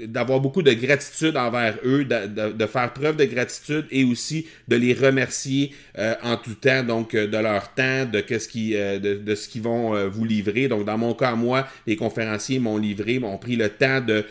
d'avoir 0.08 0.40
beaucoup 0.40 0.62
de 0.62 0.74
gratitude 0.74 1.38
envers 1.38 1.78
eux, 1.84 2.06
de, 2.06 2.66
faire 2.66 2.94
preuve 2.94 3.18
de 3.18 3.26
gratitude 3.26 3.86
et 3.92 4.04
aussi 4.04 4.48
de 4.68 4.76
les 4.76 4.94
remercier 4.94 5.74
euh, 5.98 6.16
en 6.24 6.38
tout 6.38 6.56
temps, 6.56 6.84
donc 6.84 7.16
de 7.16 7.38
leur 7.38 7.74
temps, 7.74 8.06
de, 8.06 8.24
ce 8.38 8.48
qui, 8.48 8.74
de, 8.74 9.36
ce 9.36 9.48
qu'ils 9.48 9.62
vont 9.62 10.10
vous 10.10 10.26
livrer. 10.26 10.68
Donc 10.68 10.86
dans 10.86 10.98
mon 10.98 11.14
cas, 11.14 11.36
moi, 11.36 11.68
les 11.88 11.96
conférenciers 11.96 12.60
m'ont 12.60 12.78
livré, 12.78 13.20
m'ont 13.20 13.38
pris 13.38 13.56
le 13.56 13.70
temps 13.70 14.02
de 14.02 14.26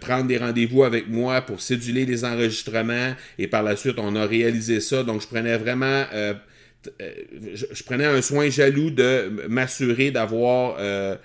prendre 0.00 0.26
des 0.26 0.38
rendez-vous 0.38 0.84
avec 0.84 1.08
moi 1.08 1.40
pour 1.40 1.60
céduler 1.60 2.06
les 2.06 2.24
enregistrements 2.24 3.14
et 3.38 3.46
par 3.46 3.62
la 3.62 3.76
suite, 3.76 3.96
on 3.98 4.14
a 4.16 4.26
réalisé 4.26 4.80
ça. 4.80 5.02
Donc 5.02 5.22
je 5.22 5.26
prenais 5.26 5.56
vraiment 5.56 6.04
euh, 6.12 6.34
je, 7.54 7.82
prenais 7.84 8.04
un 8.04 8.22
soin 8.22 8.48
jaloux 8.50 8.90
de 8.90 9.46
m'assurer 9.48 10.10
d'avoir 10.10 10.76
euh, 10.78 10.96
euh, 11.06 11.16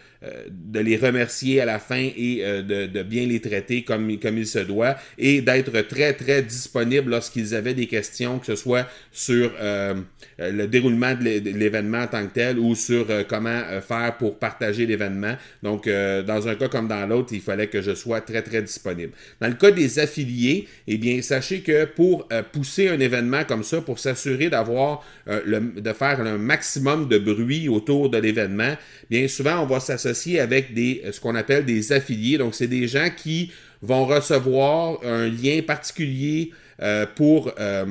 de 0.50 0.80
les 0.80 0.98
remercier 0.98 1.62
à 1.62 1.66
la 1.66 1.80
fin 1.80 1.96
et 2.16 2.42
euh, 2.42 2.62
de, 2.62 3.02
bien 3.02 3.26
les 3.26 3.40
traiter 3.40 3.82
comme, 3.82 4.20
comme 4.20 4.38
il 4.38 4.46
se 4.46 4.60
doit 4.60 4.96
et 5.18 5.42
d'être 5.42 5.82
très, 5.88 6.14
très 6.14 6.44
disponible 6.44 7.10
lorsqu'ils 7.10 7.56
avaient 7.56 7.74
des 7.74 7.88
questions, 7.88 8.38
que 8.38 8.46
ce 8.46 8.56
soit 8.56 8.88
sur 9.12 9.52
euh, 9.60 9.96
le 10.38 10.68
déroulement 10.68 11.16
de 11.16 11.24
l'événement 11.58 12.02
en 12.04 12.08
tant 12.08 12.28
que 12.28 12.34
tel 12.34 12.60
ou 12.60 12.76
sur 12.76 13.08
comment 13.28 13.62
faire 13.88 14.16
pour 14.18 14.38
partager 14.38 14.86
l'événement. 14.86 15.36
Donc, 15.62 15.88
dans 15.88 16.48
un 16.48 16.56
cas 16.56 16.68
comme 16.68 16.88
dans 16.88 17.06
l'autre, 17.06 17.30
il 17.34 17.42
fallait 17.42 17.68
que 17.68 17.82
je 17.82 17.94
sois 17.94 18.22
très, 18.22 18.42
très 18.42 18.62
disponible. 18.62 19.12
Dans 19.40 19.48
le 19.48 19.54
cas 19.54 19.72
des 19.72 20.00
affiliés, 20.00 20.68
eh 20.88 20.98
bien, 20.98 21.22
sachez 21.22 21.62
que 21.62 21.86
pour 21.86 22.28
pousser 22.52 22.90
un 22.90 23.00
événement 23.00 23.44
comme 23.44 23.64
ça, 23.64 23.82
pour 23.82 24.00
s'assurer 24.00 24.50
d'avoir, 24.50 25.06
de 25.28 25.94
faire 25.94 26.22
un 26.22 26.38
maximum 26.38 27.08
de 27.08 27.18
bruit 27.18 27.70
autour 27.70 28.10
de 28.10 28.18
l'événement, 28.18 28.76
bien 29.10 29.28
souvent, 29.28 29.60
on 29.60 29.66
va 29.66 29.80
s'associer 29.80 30.11
avec 30.40 30.74
des, 30.74 31.04
ce 31.12 31.20
qu'on 31.20 31.36
appelle 31.36 31.66
des 31.66 31.92
affiliés. 31.92 32.38
Donc, 32.38 32.56
c'est 32.56 32.68
des 32.68 32.88
gens 32.88 33.10
qui 33.16 33.52
vont 33.82 34.06
recevoir 34.06 35.00
un 35.04 35.28
lien 35.28 35.62
particulier 35.66 36.52
euh, 36.82 37.06
pour 37.16 37.52
euh, 37.60 37.86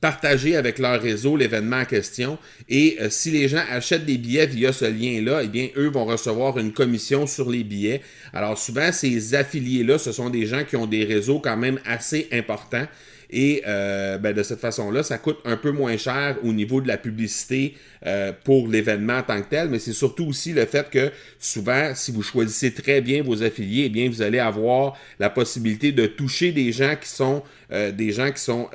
partager 0.00 0.56
avec 0.56 0.78
leur 0.78 1.00
réseau 1.00 1.36
l'événement 1.36 1.78
en 1.78 1.84
question. 1.84 2.38
Et 2.68 2.96
euh, 3.00 3.08
si 3.10 3.30
les 3.30 3.48
gens 3.48 3.62
achètent 3.70 4.06
des 4.06 4.18
billets 4.18 4.46
via 4.46 4.72
ce 4.72 4.86
lien-là, 4.86 5.42
eh 5.44 5.48
bien, 5.48 5.68
eux 5.76 5.88
vont 5.88 6.04
recevoir 6.04 6.58
une 6.58 6.72
commission 6.72 7.26
sur 7.26 7.50
les 7.50 7.64
billets. 7.64 8.00
Alors, 8.32 8.58
souvent, 8.58 8.92
ces 8.92 9.34
affiliés-là, 9.34 9.98
ce 9.98 10.12
sont 10.12 10.30
des 10.30 10.46
gens 10.46 10.64
qui 10.64 10.76
ont 10.76 10.86
des 10.86 11.04
réseaux 11.04 11.40
quand 11.40 11.56
même 11.56 11.78
assez 11.84 12.28
importants 12.32 12.86
Et 13.32 13.62
euh, 13.66 14.18
ben, 14.18 14.34
de 14.34 14.42
cette 14.42 14.58
façon-là, 14.58 15.02
ça 15.02 15.18
coûte 15.18 15.38
un 15.44 15.56
peu 15.56 15.70
moins 15.70 15.96
cher 15.96 16.36
au 16.42 16.52
niveau 16.52 16.80
de 16.80 16.88
la 16.88 16.98
publicité 16.98 17.74
euh, 18.06 18.32
pour 18.44 18.68
l'événement 18.68 19.18
en 19.18 19.22
tant 19.22 19.40
que 19.40 19.48
tel, 19.48 19.68
mais 19.68 19.78
c'est 19.78 19.92
surtout 19.92 20.26
aussi 20.26 20.52
le 20.52 20.66
fait 20.66 20.90
que 20.90 21.10
souvent, 21.38 21.92
si 21.94 22.10
vous 22.10 22.22
choisissez 22.22 22.72
très 22.72 23.00
bien 23.00 23.22
vos 23.22 23.42
affiliés, 23.42 23.84
eh 23.86 23.88
bien, 23.88 24.08
vous 24.08 24.22
allez 24.22 24.40
avoir 24.40 24.96
la 25.18 25.30
possibilité 25.30 25.92
de 25.92 26.06
toucher 26.06 26.52
des 26.52 26.72
gens 26.72 26.96
qui 27.00 27.08
sont 27.08 27.42
des 27.70 28.10
gens 28.10 28.32
qui 28.32 28.42
sont 28.42 28.68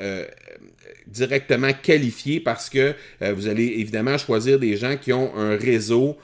directement 1.08 1.72
qualifiés 1.74 2.40
parce 2.40 2.70
que 2.70 2.94
vous 3.20 3.48
allez 3.48 3.66
évidemment 3.78 4.18
choisir 4.18 4.58
des 4.58 4.78
gens 4.78 4.96
qui 4.96 5.12
ont 5.12 5.36
un 5.36 5.58
réseau 5.58 6.18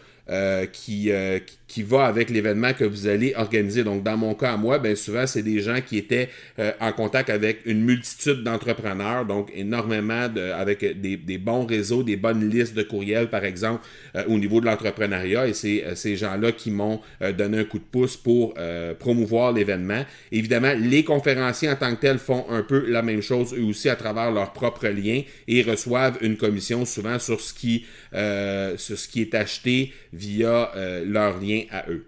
qui, 0.71 1.11
qui 1.45 1.57
va 1.81 2.05
avec 2.05 2.29
l'événement 2.29 2.73
que 2.73 2.83
vous 2.83 3.07
allez 3.07 3.33
organiser. 3.35 3.83
Donc, 3.83 4.03
dans 4.03 4.17
mon 4.17 4.33
cas 4.33 4.53
à 4.53 4.57
moi, 4.57 4.77
bien 4.77 4.95
souvent, 4.95 5.25
c'est 5.25 5.43
des 5.43 5.61
gens 5.61 5.79
qui 5.85 5.97
étaient 5.97 6.29
euh, 6.59 6.71
en 6.81 6.91
contact 6.91 7.29
avec 7.29 7.59
une 7.65 7.81
multitude 7.83 8.43
d'entrepreneurs, 8.43 9.25
donc 9.25 9.49
énormément 9.55 10.27
de, 10.27 10.41
avec 10.41 10.99
des, 10.99 11.37
bons 11.37 11.65
réseaux, 11.65 12.03
des 12.03 12.17
bonnes 12.17 12.49
listes 12.49 12.75
de 12.75 12.83
courriels, 12.83 13.29
par 13.29 13.45
exemple, 13.45 13.85
euh, 14.15 14.23
au 14.27 14.37
niveau 14.37 14.59
de 14.59 14.65
l'entrepreneuriat. 14.65 15.47
Et 15.47 15.53
c'est 15.53 15.85
euh, 15.85 15.95
ces 15.95 16.17
gens-là 16.17 16.51
qui 16.51 16.71
m'ont 16.71 16.99
donné 17.37 17.59
un 17.59 17.63
coup 17.63 17.79
de 17.79 17.83
pouce 17.83 18.17
pour 18.17 18.55
promouvoir 18.99 19.53
l'événement. 19.53 20.03
Évidemment, 20.31 20.73
les 20.77 21.03
conférenciers 21.03 21.69
en 21.69 21.75
tant 21.75 21.95
que 21.95 22.01
tels 22.01 22.17
font 22.17 22.45
un 22.49 22.63
peu 22.63 22.85
la 22.89 23.01
même 23.01 23.21
chose, 23.21 23.53
eux 23.53 23.63
aussi, 23.63 23.87
à 23.87 23.95
travers 23.95 24.31
leurs 24.31 24.51
propres 24.51 24.87
liens 24.87 25.21
et 25.47 25.61
reçoivent 25.61 26.17
une 26.21 26.37
commission 26.37 26.85
souvent 26.85 27.19
sur 27.19 27.39
ce 27.39 27.53
qui, 27.53 27.85
sur 28.11 28.97
ce 28.97 29.07
qui 29.07 29.21
est 29.21 29.35
acheté 29.35 29.93
via 30.13 30.71
leurs 31.05 31.39
à 31.71 31.85
eux. 31.89 32.05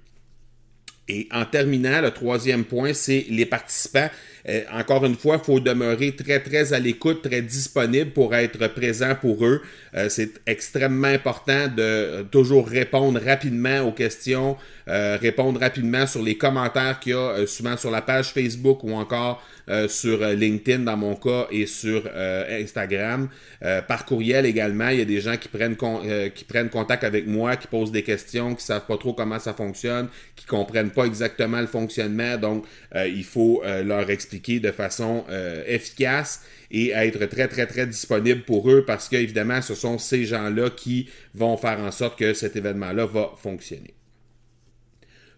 Et 1.09 1.27
en 1.31 1.43
terminant, 1.43 1.99
le 2.01 2.11
troisième 2.11 2.63
point, 2.63 2.93
c'est 2.93 3.25
les 3.29 3.45
participants. 3.45 4.09
Euh, 4.47 4.63
encore 4.71 5.03
une 5.05 5.15
fois, 5.15 5.37
il 5.41 5.45
faut 5.45 5.59
demeurer 5.59 6.15
très, 6.15 6.39
très 6.39 6.71
à 6.71 6.79
l'écoute, 6.79 7.21
très 7.21 7.41
disponible 7.41 8.11
pour 8.11 8.33
être 8.33 8.67
présent 8.67 9.13
pour 9.19 9.45
eux. 9.45 9.61
Euh, 9.95 10.07
c'est 10.07 10.41
extrêmement 10.45 11.09
important 11.09 11.67
de 11.67 12.25
toujours 12.31 12.67
répondre 12.67 13.19
rapidement 13.21 13.81
aux 13.81 13.91
questions, 13.91 14.55
euh, 14.87 15.17
répondre 15.19 15.59
rapidement 15.59 16.07
sur 16.07 16.23
les 16.23 16.37
commentaires 16.37 16.99
qu'il 17.01 17.11
y 17.11 17.15
a 17.15 17.45
souvent 17.47 17.75
sur 17.75 17.91
la 17.91 18.01
page 18.01 18.31
Facebook 18.31 18.83
ou 18.83 18.93
encore 18.93 19.43
euh, 19.69 19.87
sur 19.87 20.21
euh, 20.21 20.33
LinkedIn 20.33 20.79
dans 20.79 20.97
mon 20.97 21.15
cas 21.15 21.47
et 21.49 21.65
sur 21.65 22.03
euh, 22.05 22.61
Instagram. 22.61 23.29
par 23.87 24.05
courriel 24.05 24.45
également, 24.45 24.89
il 24.89 24.99
y 24.99 25.01
a 25.01 25.05
des 25.05 25.21
gens 25.21 25.37
qui 25.37 25.47
prennent, 25.47 25.77
qui 26.35 26.43
prennent 26.43 26.69
contact 26.69 27.03
avec 27.03 27.27
moi, 27.27 27.55
qui 27.55 27.67
posent 27.67 27.91
des 27.91 28.03
questions, 28.03 28.55
qui 28.55 28.63
savent 28.63 28.85
pas 28.85 28.97
trop 28.97 29.13
comment 29.13 29.39
ça 29.39 29.53
fonctionne, 29.53 30.09
qui 30.35 30.45
comprennent 30.45 30.91
pas 30.91 31.05
exactement 31.05 31.61
le 31.61 31.67
fonctionnement. 31.67 32.37
Donc, 32.37 32.65
il 32.93 33.23
faut 33.23 33.63
leur 33.63 34.09
expliquer 34.09 34.59
de 34.59 34.71
façon 34.71 35.23
efficace 35.65 36.41
et 36.71 36.89
être 36.89 37.25
très, 37.27 37.47
très, 37.47 37.67
très 37.67 37.87
disponible 37.87 38.41
pour 38.41 38.69
eux 38.69 38.83
parce 38.85 39.07
qu'évidemment, 39.07 39.61
ce 39.61 39.75
sont 39.75 39.97
ces 39.97 40.25
gens-là 40.25 40.69
qui 40.69 41.09
vont 41.33 41.55
faire 41.55 41.79
en 41.79 41.91
sorte 41.91 42.19
que 42.19 42.33
cet 42.33 42.57
événement-là 42.57 43.05
va 43.05 43.31
fonctionner. 43.41 43.93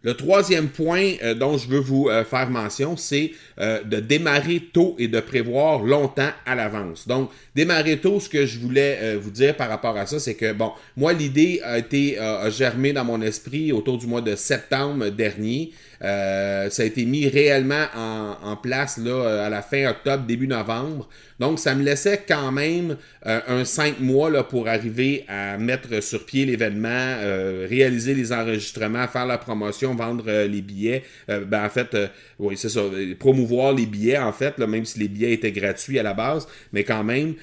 Le 0.05 0.13
troisième 0.13 0.69
point 0.69 1.13
euh, 1.23 1.33
dont 1.33 1.57
je 1.57 1.67
veux 1.67 1.79
vous 1.79 2.09
euh, 2.09 2.23
faire 2.23 2.47
mention, 2.47 2.95
c'est 2.95 3.31
euh, 3.59 3.81
de 3.81 3.99
démarrer 3.99 4.61
tôt 4.71 4.95
et 4.99 5.07
de 5.07 5.19
prévoir 5.19 5.81
longtemps 5.81 6.29
à 6.45 6.53
l'avance. 6.53 7.07
Donc, 7.07 7.31
démarrer 7.55 7.97
tôt, 7.97 8.19
ce 8.19 8.29
que 8.29 8.45
je 8.45 8.59
voulais 8.59 9.15
vous 9.15 9.31
dire 9.31 9.57
par 9.57 9.67
rapport 9.67 9.97
à 9.97 10.05
ça, 10.05 10.19
c'est 10.19 10.35
que, 10.35 10.53
bon, 10.53 10.73
moi, 10.95 11.11
l'idée 11.11 11.59
a 11.63 11.79
été 11.79 12.19
a 12.19 12.49
germé 12.51 12.93
dans 12.93 13.03
mon 13.03 13.19
esprit 13.21 13.71
autour 13.71 13.97
du 13.97 14.05
mois 14.05 14.21
de 14.21 14.35
septembre 14.35 15.09
dernier. 15.09 15.71
Euh, 16.03 16.69
ça 16.69 16.83
a 16.83 16.85
été 16.85 17.05
mis 17.05 17.27
réellement 17.27 17.85
en, 17.95 18.55
place 18.55 18.97
là, 18.97 19.45
à 19.45 19.49
la 19.49 19.61
fin 19.61 19.89
octobre, 19.89 20.25
début 20.25 20.47
novembre. 20.47 21.07
Donc, 21.39 21.59
ça 21.59 21.75
me 21.75 21.83
laissait 21.83 22.23
quand 22.25 22.51
même 22.51 22.97
euh, 23.25 23.41
un 23.47 23.65
cinq 23.65 23.99
mois 23.99 24.29
là, 24.29 24.43
pour 24.43 24.67
arriver 24.67 25.25
à 25.27 25.57
mettre 25.57 26.01
sur 26.01 26.25
pied 26.25 26.45
l'événement, 26.45 26.87
euh, 26.89 27.67
réaliser 27.69 28.13
les 28.13 28.31
enregistrements, 28.31 29.07
faire 29.07 29.25
la 29.25 29.37
promotion, 29.37 29.93
vendre 29.95 30.31
les 30.45 30.61
billets. 30.61 31.03
ben, 31.27 31.65
en 31.65 31.69
fait, 31.69 31.95
oui, 32.39 32.55
c'est 32.57 32.69
ça, 32.69 32.81
promouvoir 33.19 33.73
les 33.73 33.85
billets, 33.85 34.17
en 34.17 34.31
fait, 34.31 34.57
là, 34.57 34.67
même 34.67 34.85
si 34.85 34.99
les 34.99 35.07
billets 35.07 35.33
étaient 35.33 35.51
gratuits 35.51 35.99
à 35.99 36.03
la 36.03 36.13
base, 36.13 36.47
mais 36.71 36.83
quand 36.83 37.03
même, 37.03 37.35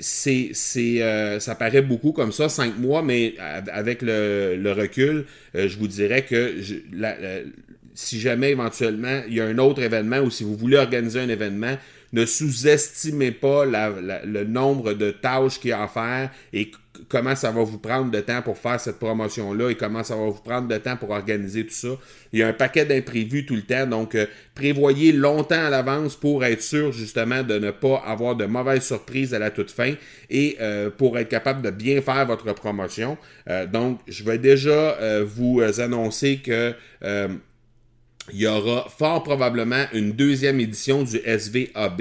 c'est, 0.00 0.50
c'est, 0.54 1.02
euh, 1.02 1.38
ça 1.40 1.54
paraît 1.54 1.82
beaucoup 1.82 2.12
comme 2.12 2.32
ça, 2.32 2.48
cinq 2.48 2.78
mois, 2.78 3.02
mais 3.02 3.34
avec 3.38 4.02
le, 4.02 4.72
recul, 4.72 5.26
euh, 5.54 5.68
je 5.68 5.78
vous 5.78 5.88
dirais 5.88 6.22
que 6.22 6.56
si 7.94 8.18
jamais 8.18 8.50
éventuellement 8.50 9.22
il 9.28 9.34
y 9.34 9.40
a 9.40 9.44
un 9.44 9.58
autre 9.58 9.82
événement 9.82 10.20
ou 10.20 10.30
si 10.30 10.42
vous 10.42 10.56
voulez 10.56 10.78
organiser 10.78 11.20
un 11.20 11.28
événement, 11.28 11.76
ne 12.12 12.26
sous-estimez 12.26 13.32
pas 13.32 13.64
le 13.64 14.44
nombre 14.44 14.92
de 14.94 15.10
tâches 15.10 15.60
qu'il 15.60 15.70
y 15.70 15.72
a 15.72 15.82
à 15.82 15.88
faire 15.88 16.30
et 16.52 16.70
comment 17.08 17.34
ça 17.34 17.50
va 17.50 17.62
vous 17.62 17.78
prendre 17.78 18.10
de 18.10 18.20
temps 18.20 18.42
pour 18.42 18.58
faire 18.58 18.78
cette 18.80 18.98
promotion-là 18.98 19.70
et 19.70 19.74
comment 19.74 20.02
ça 20.02 20.16
va 20.16 20.26
vous 20.26 20.40
prendre 20.42 20.68
de 20.68 20.76
temps 20.76 20.96
pour 20.96 21.10
organiser 21.10 21.64
tout 21.64 21.74
ça. 21.74 21.88
Il 22.32 22.40
y 22.40 22.42
a 22.42 22.48
un 22.48 22.52
paquet 22.52 22.84
d'imprévus 22.84 23.46
tout 23.46 23.54
le 23.54 23.62
temps, 23.62 23.86
donc 23.86 24.14
euh, 24.14 24.26
prévoyez 24.54 25.12
longtemps 25.12 25.66
à 25.66 25.70
l'avance 25.70 26.16
pour 26.16 26.44
être 26.44 26.62
sûr 26.62 26.92
justement 26.92 27.42
de 27.42 27.58
ne 27.58 27.70
pas 27.70 28.02
avoir 28.06 28.36
de 28.36 28.44
mauvaises 28.44 28.84
surprises 28.84 29.34
à 29.34 29.38
la 29.38 29.50
toute 29.50 29.70
fin 29.70 29.94
et 30.28 30.56
euh, 30.60 30.90
pour 30.90 31.18
être 31.18 31.28
capable 31.28 31.62
de 31.62 31.70
bien 31.70 32.00
faire 32.02 32.26
votre 32.26 32.52
promotion. 32.54 33.16
Euh, 33.48 33.66
donc, 33.66 34.00
je 34.06 34.24
vais 34.24 34.38
déjà 34.38 34.96
vous 35.24 35.60
annoncer 35.78 36.38
que 36.38 36.74
il 38.32 38.40
y 38.40 38.46
aura 38.46 38.88
fort 38.96 39.22
probablement 39.22 39.86
une 39.92 40.12
deuxième 40.12 40.60
édition 40.60 41.02
du 41.02 41.18
SVAB 41.18 42.00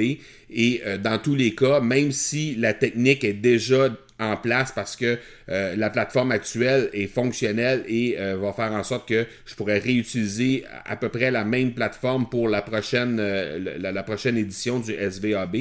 et 0.52 0.82
dans 1.02 1.18
tous 1.18 1.36
les 1.36 1.56
cas, 1.56 1.80
même 1.80 2.12
si 2.12 2.56
la 2.56 2.74
technique 2.74 3.24
est 3.24 3.34
déjà 3.34 3.90
en 4.20 4.36
place 4.36 4.72
parce 4.72 4.96
que 4.96 5.18
euh, 5.50 5.76
la 5.76 5.90
plateforme 5.90 6.32
actuelle 6.32 6.90
est 6.94 7.08
fonctionnelle 7.08 7.84
et 7.88 8.16
euh, 8.20 8.38
va 8.38 8.54
faire 8.54 8.72
en 8.74 8.84
sorte 8.84 9.08
que 9.08 9.26
je 9.46 9.56
pourrais 9.56 9.80
réutiliser 9.80 10.66
à 10.86 10.96
peu 10.98 11.10
près 11.10 11.32
la 11.32 11.46
même 11.46 11.74
plateforme 11.74 12.28
pour 12.28 12.50
la 12.50 12.62
prochaine, 12.62 13.18
euh, 13.20 13.78
la, 13.80 14.04
prochaine 14.04 14.38
édition 14.38 14.80
du 14.80 14.94
SVAB. 14.94 15.56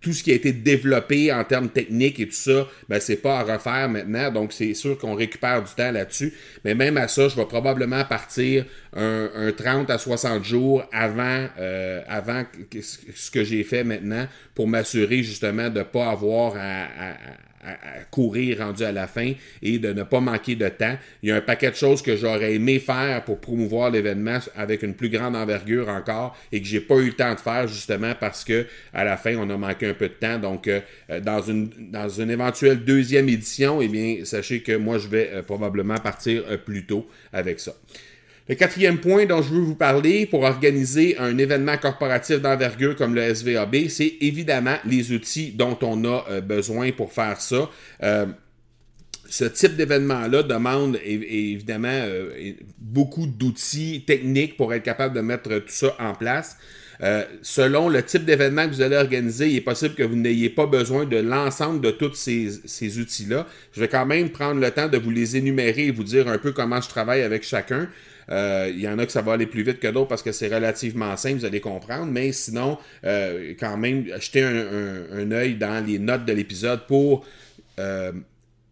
Tout 0.00 0.12
ce 0.12 0.22
qui 0.22 0.32
a 0.32 0.34
été 0.34 0.52
développé 0.52 1.32
en 1.32 1.44
termes 1.44 1.68
techniques 1.68 2.20
et 2.20 2.26
tout 2.26 2.32
ça, 2.32 2.66
ben, 2.88 3.00
c'est 3.00 3.16
pas 3.16 3.40
à 3.40 3.42
refaire 3.42 3.88
maintenant, 3.88 4.30
donc 4.30 4.52
c'est 4.52 4.74
sûr 4.74 4.96
qu'on 4.96 5.14
récupère 5.14 5.62
du 5.62 5.72
temps 5.74 5.92
là-dessus. 5.92 6.32
Mais 6.64 6.74
même 6.74 6.96
à 6.96 7.08
ça, 7.08 7.28
je 7.28 7.36
vais 7.36 7.46
probablement 7.46 8.04
partir 8.04 8.64
un, 8.94 9.52
30 9.56 9.90
à 9.90 9.98
60 9.98 10.44
jours 10.44 10.84
avant, 10.92 11.46
avant 12.08 12.44
ce 12.72 13.30
que 13.30 13.44
j'ai 13.44 13.62
fait 13.62 13.84
maintenant 13.84 14.26
pour 14.54 14.68
m'assurer 14.68 15.22
justement 15.22 15.68
de 15.68 15.80
ne 15.80 15.84
pas 15.84 16.10
avoir 16.10 16.54
à, 16.56 17.16
courir 18.10 18.58
rendu 18.58 18.82
à 18.84 18.92
la 18.92 19.06
fin 19.06 19.32
et 19.62 19.78
de 19.78 19.92
ne 19.92 20.02
pas 20.02 20.20
manquer 20.20 20.56
de 20.56 20.68
temps. 20.68 20.96
Il 21.22 21.28
y 21.28 21.32
a 21.32 21.36
un 21.36 21.40
paquet 21.40 21.70
de 21.70 21.76
choses 21.76 22.02
que 22.02 22.16
j'aurais 22.16 22.54
aimé 22.54 22.78
faire 22.78 23.24
pour 23.24 23.38
promouvoir 23.38 23.90
l'événement 23.90 24.38
avec 24.56 24.82
une 24.82 24.94
plus 24.94 25.08
grande 25.08 25.36
envergure 25.36 25.88
encore 25.88 26.36
et 26.52 26.60
que 26.60 26.66
j'ai 26.66 26.80
pas 26.80 26.96
eu 26.96 27.06
le 27.06 27.12
temps 27.12 27.34
de 27.34 27.40
faire 27.40 27.68
justement 27.68 28.14
parce 28.18 28.44
que 28.44 28.66
à 28.92 29.04
la 29.04 29.16
fin 29.16 29.36
on 29.36 29.48
a 29.50 29.56
manqué 29.56 29.86
un 29.86 29.94
peu 29.94 30.08
de 30.08 30.14
temps. 30.14 30.38
Donc 30.38 30.68
euh, 30.68 30.80
dans 31.20 31.40
une 31.42 31.70
dans 31.90 32.08
une 32.08 32.30
éventuelle 32.30 32.84
deuxième 32.84 33.28
édition, 33.28 33.80
eh 33.80 33.88
bien 33.88 34.24
sachez 34.24 34.62
que 34.62 34.76
moi 34.76 34.98
je 34.98 35.08
vais 35.08 35.30
euh, 35.32 35.42
probablement 35.42 35.98
partir 35.98 36.44
euh, 36.48 36.56
plus 36.56 36.86
tôt 36.86 37.08
avec 37.32 37.60
ça. 37.60 37.74
Le 38.50 38.56
quatrième 38.56 38.98
point 38.98 39.26
dont 39.26 39.42
je 39.42 39.50
veux 39.50 39.60
vous 39.60 39.76
parler 39.76 40.26
pour 40.26 40.42
organiser 40.42 41.16
un 41.18 41.38
événement 41.38 41.76
corporatif 41.78 42.40
d'envergure 42.40 42.96
comme 42.96 43.14
le 43.14 43.32
SVAB, 43.32 43.86
c'est 43.88 44.14
évidemment 44.22 44.74
les 44.84 45.12
outils 45.12 45.52
dont 45.52 45.78
on 45.82 46.04
a 46.04 46.24
euh, 46.28 46.40
besoin 46.40 46.90
pour 46.90 47.12
faire 47.12 47.40
ça. 47.40 47.70
Euh, 48.02 48.26
ce 49.28 49.44
type 49.44 49.76
d'événement-là 49.76 50.42
demande 50.42 50.98
évidemment 51.04 51.92
euh, 51.92 52.54
beaucoup 52.80 53.28
d'outils 53.28 54.02
techniques 54.04 54.56
pour 54.56 54.74
être 54.74 54.82
capable 54.82 55.14
de 55.14 55.20
mettre 55.20 55.60
tout 55.60 55.68
ça 55.68 55.94
en 56.00 56.14
place. 56.14 56.56
selon 57.42 57.88
le 57.88 58.02
type 58.02 58.24
d'événement 58.24 58.66
que 58.68 58.74
vous 58.74 58.82
allez 58.82 58.96
organiser, 58.96 59.48
il 59.48 59.56
est 59.58 59.60
possible 59.60 59.94
que 59.94 60.02
vous 60.02 60.16
n'ayez 60.16 60.50
pas 60.50 60.66
besoin 60.66 61.04
de 61.04 61.18
l'ensemble 61.18 61.80
de 61.80 61.92
tous 61.92 62.14
ces, 62.14 62.50
ces 62.64 62.98
outils-là. 62.98 63.46
Je 63.72 63.78
vais 63.78 63.88
quand 63.88 64.06
même 64.06 64.28
prendre 64.30 64.60
le 64.60 64.70
temps 64.72 64.88
de 64.88 64.98
vous 64.98 65.10
les 65.10 65.36
énumérer 65.36 65.86
et 65.86 65.90
vous 65.92 66.02
dire 66.02 66.26
un 66.26 66.38
peu 66.38 66.50
comment 66.50 66.80
je 66.80 66.88
travaille 66.88 67.22
avec 67.22 67.44
chacun. 67.44 67.88
Euh, 68.30 68.70
il 68.72 68.80
y 68.80 68.88
en 68.88 68.98
a 68.98 69.06
que 69.06 69.12
ça 69.12 69.22
va 69.22 69.32
aller 69.32 69.46
plus 69.46 69.62
vite 69.62 69.80
que 69.80 69.88
d'autres 69.88 70.08
parce 70.08 70.22
que 70.22 70.32
c'est 70.32 70.52
relativement 70.52 71.16
simple, 71.16 71.38
vous 71.38 71.44
allez 71.44 71.60
comprendre. 71.60 72.06
Mais 72.06 72.32
sinon, 72.32 72.78
euh, 73.04 73.54
quand 73.58 73.76
même, 73.76 74.06
jetez 74.20 74.42
un, 74.42 75.30
œil 75.32 75.56
dans 75.56 75.84
les 75.84 75.98
notes 75.98 76.24
de 76.24 76.32
l'épisode 76.32 76.86
pour 76.86 77.24
euh, 77.78 78.12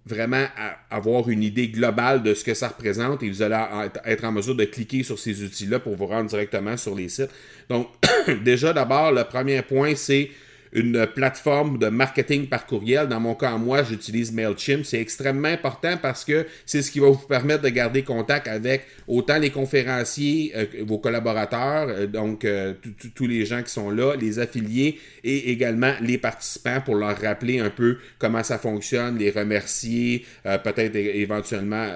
vraiment 0.06 0.44
avoir 0.90 1.28
une 1.28 1.42
idée 1.42 1.68
globale 1.68 2.22
de 2.22 2.34
ce 2.34 2.44
que 2.44 2.54
ça 2.54 2.68
représente 2.68 3.22
et 3.22 3.28
vous 3.28 3.42
allez 3.42 3.58
être 4.04 4.24
en 4.24 4.32
mesure 4.32 4.54
de 4.54 4.64
cliquer 4.64 5.02
sur 5.02 5.18
ces 5.18 5.42
outils-là 5.42 5.80
pour 5.80 5.96
vous 5.96 6.06
rendre 6.06 6.30
directement 6.30 6.76
sur 6.76 6.94
les 6.94 7.08
sites. 7.08 7.30
Donc, 7.68 7.88
déjà 8.44 8.72
d'abord, 8.72 9.12
le 9.12 9.24
premier 9.24 9.62
point, 9.62 9.94
c'est 9.94 10.30
une 10.72 11.06
plateforme 11.06 11.78
de 11.78 11.88
marketing 11.88 12.46
par 12.46 12.66
courriel. 12.66 13.08
Dans 13.08 13.20
mon 13.20 13.34
cas, 13.34 13.56
moi, 13.56 13.82
j'utilise 13.82 14.32
MailChimp. 14.32 14.84
C'est 14.84 15.00
extrêmement 15.00 15.48
important 15.48 15.96
parce 16.00 16.24
que 16.24 16.46
c'est 16.66 16.82
ce 16.82 16.90
qui 16.90 17.00
va 17.00 17.08
vous 17.08 17.26
permettre 17.26 17.62
de 17.62 17.68
garder 17.68 18.02
contact 18.02 18.48
avec 18.48 18.86
autant 19.06 19.38
les 19.38 19.50
conférenciers, 19.50 20.52
euh, 20.56 20.66
vos 20.86 20.98
collaborateurs, 20.98 21.88
euh, 21.88 22.06
donc 22.06 22.44
euh, 22.44 22.74
tous 23.14 23.26
les 23.26 23.44
gens 23.46 23.62
qui 23.62 23.70
sont 23.70 23.90
là, 23.90 24.14
les 24.14 24.38
affiliés 24.38 24.98
et 25.24 25.50
également 25.50 25.92
les 26.00 26.18
participants 26.18 26.80
pour 26.84 26.94
leur 26.96 27.18
rappeler 27.18 27.60
un 27.60 27.70
peu 27.70 27.98
comment 28.18 28.42
ça 28.42 28.58
fonctionne, 28.58 29.18
les 29.18 29.30
remercier, 29.30 30.24
peut-être 30.44 30.94
éventuellement 30.96 31.86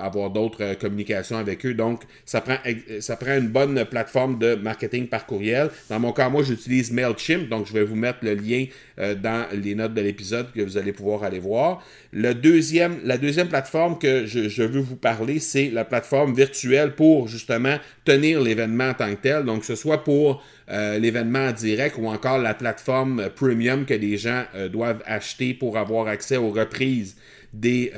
avoir 0.00 0.30
d'autres 0.30 0.74
communications 0.74 1.36
avec 1.36 1.64
eux. 1.66 1.74
Donc, 1.74 2.02
ça 2.24 2.40
prend, 2.40 2.56
ça 3.00 3.16
prend 3.16 3.36
une 3.36 3.48
bonne 3.48 3.84
plateforme 3.84 4.38
de 4.38 4.54
marketing 4.54 5.08
par 5.08 5.26
courriel. 5.26 5.70
Dans 5.88 5.98
mon 5.98 6.12
cas, 6.12 6.28
moi, 6.28 6.42
j'utilise 6.42 6.92
MailChimp, 6.92 7.48
donc 7.48 7.66
je 7.66 7.72
vais 7.72 7.84
vous 7.84 7.96
mettre 7.96 8.15
le 8.22 8.34
lien 8.34 8.66
euh, 8.98 9.14
dans 9.14 9.46
les 9.52 9.74
notes 9.74 9.94
de 9.94 10.00
l'épisode 10.00 10.52
que 10.52 10.60
vous 10.60 10.76
allez 10.76 10.92
pouvoir 10.92 11.24
aller 11.24 11.38
voir. 11.38 11.82
Le 12.12 12.34
deuxième, 12.34 12.98
la 13.04 13.18
deuxième 13.18 13.48
plateforme 13.48 13.98
que 13.98 14.26
je, 14.26 14.62
veux 14.62 14.80
vous 14.80 14.96
parler, 14.96 15.38
c'est 15.38 15.70
la 15.70 15.84
plateforme 15.84 16.34
virtuelle 16.34 16.94
pour 16.94 17.28
justement 17.28 17.76
tenir 18.04 18.40
l'événement 18.40 18.90
en 18.90 18.94
tant 18.94 19.10
que 19.10 19.20
tel. 19.20 19.44
Donc, 19.44 19.64
ce 19.64 19.74
soit 19.74 20.04
pour 20.04 20.42
euh, 20.68 20.98
l'événement 20.98 21.48
en 21.48 21.52
direct 21.52 21.96
ou 21.98 22.08
encore 22.08 22.38
la 22.38 22.54
plateforme 22.54 23.30
premium 23.34 23.86
que 23.86 23.94
les 23.94 24.16
gens 24.16 24.44
euh, 24.54 24.68
doivent 24.68 25.02
acheter 25.06 25.54
pour 25.54 25.78
avoir 25.78 26.08
accès 26.08 26.36
aux 26.36 26.50
reprises 26.50 27.16
des 27.52 27.90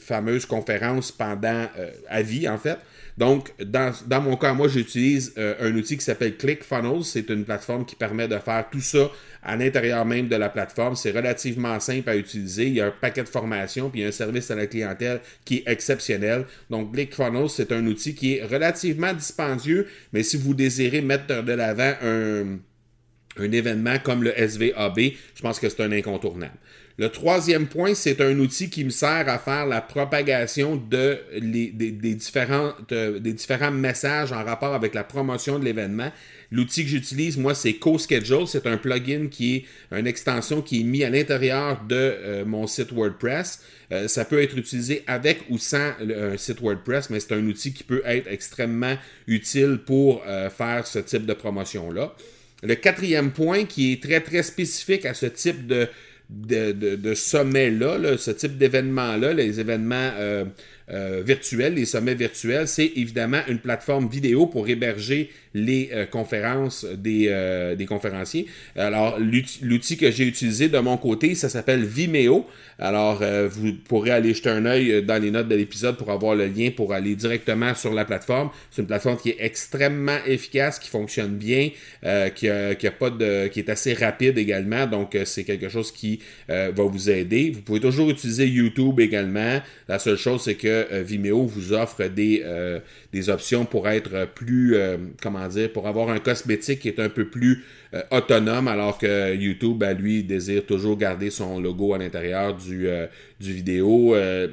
fameuses 0.00 0.46
conférences 0.46 1.12
pendant 1.12 1.66
à 2.08 2.22
vie, 2.22 2.48
en 2.48 2.56
fait. 2.56 2.78
Donc, 3.16 3.52
dans, 3.64 3.92
mon 4.22 4.36
cas, 4.36 4.54
moi, 4.54 4.66
j'utilise 4.66 5.34
euh, 5.38 5.54
un 5.60 5.74
outil 5.76 5.96
qui 5.96 6.04
s'appelle 6.04 6.36
ClickFunnels. 6.36 7.04
C'est 7.04 7.30
une 7.30 7.44
plateforme 7.44 7.84
qui 7.84 7.94
permet 7.94 8.26
de 8.26 8.38
faire 8.38 8.66
tout 8.70 8.80
ça 8.80 9.10
à 9.44 9.56
l'intérieur 9.56 10.04
même 10.04 10.26
de 10.26 10.34
la 10.34 10.48
plateforme. 10.48 10.96
C'est 10.96 11.12
relativement 11.12 11.78
simple 11.78 12.10
à 12.10 12.16
utiliser. 12.16 12.66
Il 12.66 12.74
y 12.74 12.80
a 12.80 12.86
un 12.86 12.90
paquet 13.00 13.22
de 13.22 13.28
formations, 13.28 13.88
puis 13.88 14.00
il 14.00 14.02
y 14.02 14.06
a 14.06 14.08
un 14.08 14.12
service 14.12 14.50
à 14.50 14.56
la 14.56 14.66
clientèle 14.66 15.20
qui 15.44 15.58
est 15.58 15.70
exceptionnel. 15.70 16.46
Donc, 16.70 16.92
ClickFunnels, 16.92 17.50
c'est 17.50 17.70
un 17.70 17.86
outil 17.86 18.16
qui 18.16 18.36
est 18.36 18.44
relativement 18.44 19.12
dispendieux, 19.12 19.86
mais 20.12 20.24
si 20.24 20.36
vous 20.36 20.54
désirez 20.54 21.00
mettre 21.00 21.44
de 21.44 21.52
l'avant 21.52 21.92
un, 22.04 22.58
événement 23.52 23.98
comme 23.98 24.22
le 24.22 24.32
SVAB, 24.36 24.98
je 25.34 25.42
pense 25.42 25.58
que 25.58 25.68
c'est 25.68 25.82
un 25.82 25.92
incontournable. 25.92 26.56
Le 26.96 27.08
troisième 27.08 27.66
point, 27.66 27.94
c'est 27.94 28.20
un 28.20 28.38
outil 28.38 28.70
qui 28.70 28.84
me 28.84 28.90
sert 28.90 29.28
à 29.28 29.38
faire 29.38 29.66
la 29.66 29.80
propagation 29.80 30.80
euh, 30.92 31.50
des 31.50 32.14
différents 33.32 33.70
messages 33.72 34.30
en 34.30 34.44
rapport 34.44 34.74
avec 34.74 34.94
la 34.94 35.02
promotion 35.02 35.58
de 35.58 35.64
l'événement. 35.64 36.12
L'outil 36.50 36.84
que 36.84 36.90
j'utilise, 36.90 37.36
moi, 37.36 37.54
c'est 37.54 37.74
CoSchedule. 37.74 38.46
C'est 38.46 38.66
un 38.66 38.76
plugin 38.76 39.28
qui 39.30 39.56
est 39.56 39.64
une 39.96 40.06
extension 40.06 40.62
qui 40.62 40.80
est 40.80 40.84
mis 40.84 41.04
à 41.04 41.10
l'intérieur 41.10 41.82
de 41.88 41.94
euh, 41.94 42.44
mon 42.44 42.66
site 42.66 42.92
WordPress. 42.92 43.60
Euh, 43.92 44.08
ça 44.08 44.24
peut 44.24 44.42
être 44.42 44.56
utilisé 44.56 45.02
avec 45.06 45.42
ou 45.50 45.58
sans 45.58 45.92
un 46.00 46.36
site 46.36 46.60
WordPress, 46.60 47.10
mais 47.10 47.20
c'est 47.20 47.34
un 47.34 47.46
outil 47.46 47.72
qui 47.72 47.84
peut 47.84 48.02
être 48.04 48.28
extrêmement 48.28 48.96
utile 49.26 49.80
pour 49.84 50.22
faire 50.24 50.86
ce 50.86 50.98
type 50.98 51.26
de 51.26 51.34
promotion-là. 51.34 52.14
Le 52.62 52.74
quatrième 52.74 53.30
point 53.30 53.64
qui 53.64 53.92
est 53.92 54.02
très, 54.02 54.20
très 54.20 54.42
spécifique 54.42 55.04
à 55.04 55.14
ce 55.14 55.26
type 55.26 55.66
de, 55.66 55.88
de, 56.30 56.72
de, 56.72 57.14
sommet-là, 57.14 58.16
ce 58.16 58.30
type 58.30 58.56
d'événement-là, 58.56 59.32
les 59.34 59.60
événements 59.60 60.10
euh, 60.90 61.04
euh, 61.04 61.22
virtuels, 61.24 61.74
les 61.74 61.84
sommets 61.86 62.14
virtuels, 62.14 62.68
c'est 62.68 62.92
évidemment 62.96 63.40
une 63.48 63.58
plateforme 63.58 64.08
vidéo 64.08 64.46
pour 64.46 64.68
héberger 64.68 65.30
les 65.54 65.90
euh, 65.92 66.04
conférences 66.04 66.84
des, 66.84 67.28
euh, 67.28 67.76
des, 67.76 67.86
conférenciers. 67.86 68.46
Alors, 68.76 69.18
l'outil 69.18 69.96
que 69.96 70.10
j'ai 70.10 70.26
utilisé 70.26 70.68
de 70.68 70.78
mon 70.78 70.96
côté, 70.96 71.34
ça 71.36 71.48
s'appelle 71.48 71.84
Vimeo. 71.84 72.46
Alors, 72.78 73.20
euh, 73.22 73.48
vous 73.48 73.72
pourrez 73.72 74.10
aller 74.10 74.34
jeter 74.34 74.50
un 74.50 74.66
œil 74.66 75.02
dans 75.04 75.22
les 75.22 75.30
notes 75.30 75.48
de 75.48 75.54
l'épisode 75.54 75.96
pour 75.96 76.10
avoir 76.10 76.34
le 76.34 76.46
lien 76.46 76.70
pour 76.74 76.92
aller 76.92 77.14
directement 77.14 77.74
sur 77.74 77.94
la 77.94 78.04
plateforme. 78.04 78.50
C'est 78.70 78.82
une 78.82 78.88
plateforme 78.88 79.16
qui 79.16 79.30
est 79.30 79.36
extrêmement 79.38 80.18
efficace, 80.26 80.80
qui 80.80 80.90
fonctionne 80.90 81.36
bien, 81.36 81.70
qui, 82.34 82.48
a, 82.48 82.74
qui, 82.74 82.86
a, 82.86 82.90
pas 82.90 83.10
de, 83.10 83.46
qui 83.46 83.60
est 83.60 83.70
assez 83.70 83.94
rapide 83.94 84.36
également. 84.38 84.86
Donc, 84.86 85.16
c'est 85.24 85.44
quelque 85.44 85.68
chose 85.68 85.92
qui 85.92 86.20
va 86.48 86.70
vous 86.70 87.10
aider. 87.10 87.52
Vous 87.54 87.60
pouvez 87.60 87.80
toujours 87.80 88.10
utiliser 88.10 88.48
YouTube 88.48 88.98
également. 88.98 89.60
La 89.88 89.98
seule 90.00 90.16
chose, 90.16 90.42
c'est 90.42 90.56
que 90.56 90.73
Vimeo 91.02 91.44
vous 91.44 91.72
offre 91.72 92.04
des, 92.04 92.44
des 93.12 93.30
options 93.30 93.64
pour 93.64 93.88
être 93.88 94.28
plus, 94.34 94.76
comment 95.22 95.46
dire, 95.48 95.72
pour 95.72 95.86
avoir 95.86 96.10
un 96.10 96.18
cosmétique 96.18 96.80
qui 96.80 96.88
est 96.88 97.00
un 97.00 97.08
peu 97.08 97.26
plus 97.26 97.64
euh, 97.94 98.02
autonome, 98.10 98.66
alors 98.66 98.98
que 98.98 99.34
YouTube, 99.34 99.78
ben, 99.78 99.96
lui, 99.96 100.24
désire 100.24 100.66
toujours 100.66 100.96
garder 100.96 101.30
son 101.30 101.60
logo 101.60 101.94
à 101.94 101.98
l'intérieur 101.98 102.56
du, 102.56 102.88
euh, 102.88 103.06
vidéo. 103.40 104.14
Euh, 104.16 104.48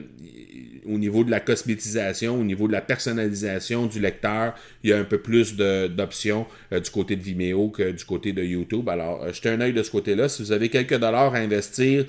au 0.85 0.97
niveau 0.97 1.23
de 1.23 1.31
la 1.31 1.39
cosmétisation, 1.39 2.39
au 2.39 2.43
niveau 2.43 2.67
de 2.67 2.73
la 2.73 2.81
personnalisation 2.81 3.85
du 3.85 3.99
lecteur, 3.99 4.53
il 4.83 4.89
y 4.89 4.93
a 4.93 4.97
un 4.97 5.03
peu 5.03 5.19
plus 5.19 5.55
d'options 5.55 6.47
du 6.71 6.89
côté 6.89 7.15
de 7.15 7.21
Vimeo 7.21 7.69
que 7.69 7.91
du 7.91 8.03
côté 8.03 8.33
de 8.33 8.43
YouTube. 8.43 8.89
Alors, 8.89 9.31
jetez 9.31 9.49
un 9.49 9.61
œil 9.61 9.73
de 9.73 9.83
ce 9.83 9.91
côté-là. 9.91 10.27
Si 10.27 10.41
vous 10.41 10.51
avez 10.51 10.69
quelques 10.69 10.97
dollars 10.97 11.35
à 11.35 11.37
investir 11.37 12.05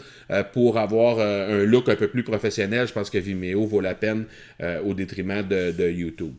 pour 0.55 0.79
avoir 0.79 1.20
un 1.20 1.64
look 1.64 1.90
un 1.90 1.96
peu 1.96 2.09
plus 2.09 2.22
professionnel, 2.22 2.88
je 2.88 2.94
pense 2.94 3.11
que 3.11 3.18
Vimeo 3.18 3.66
vaut 3.66 3.83
la 3.83 3.94
au 4.85 4.95
détriment 4.95 5.43
de, 5.43 5.73
de 5.73 5.91
YouTube. 5.91 6.35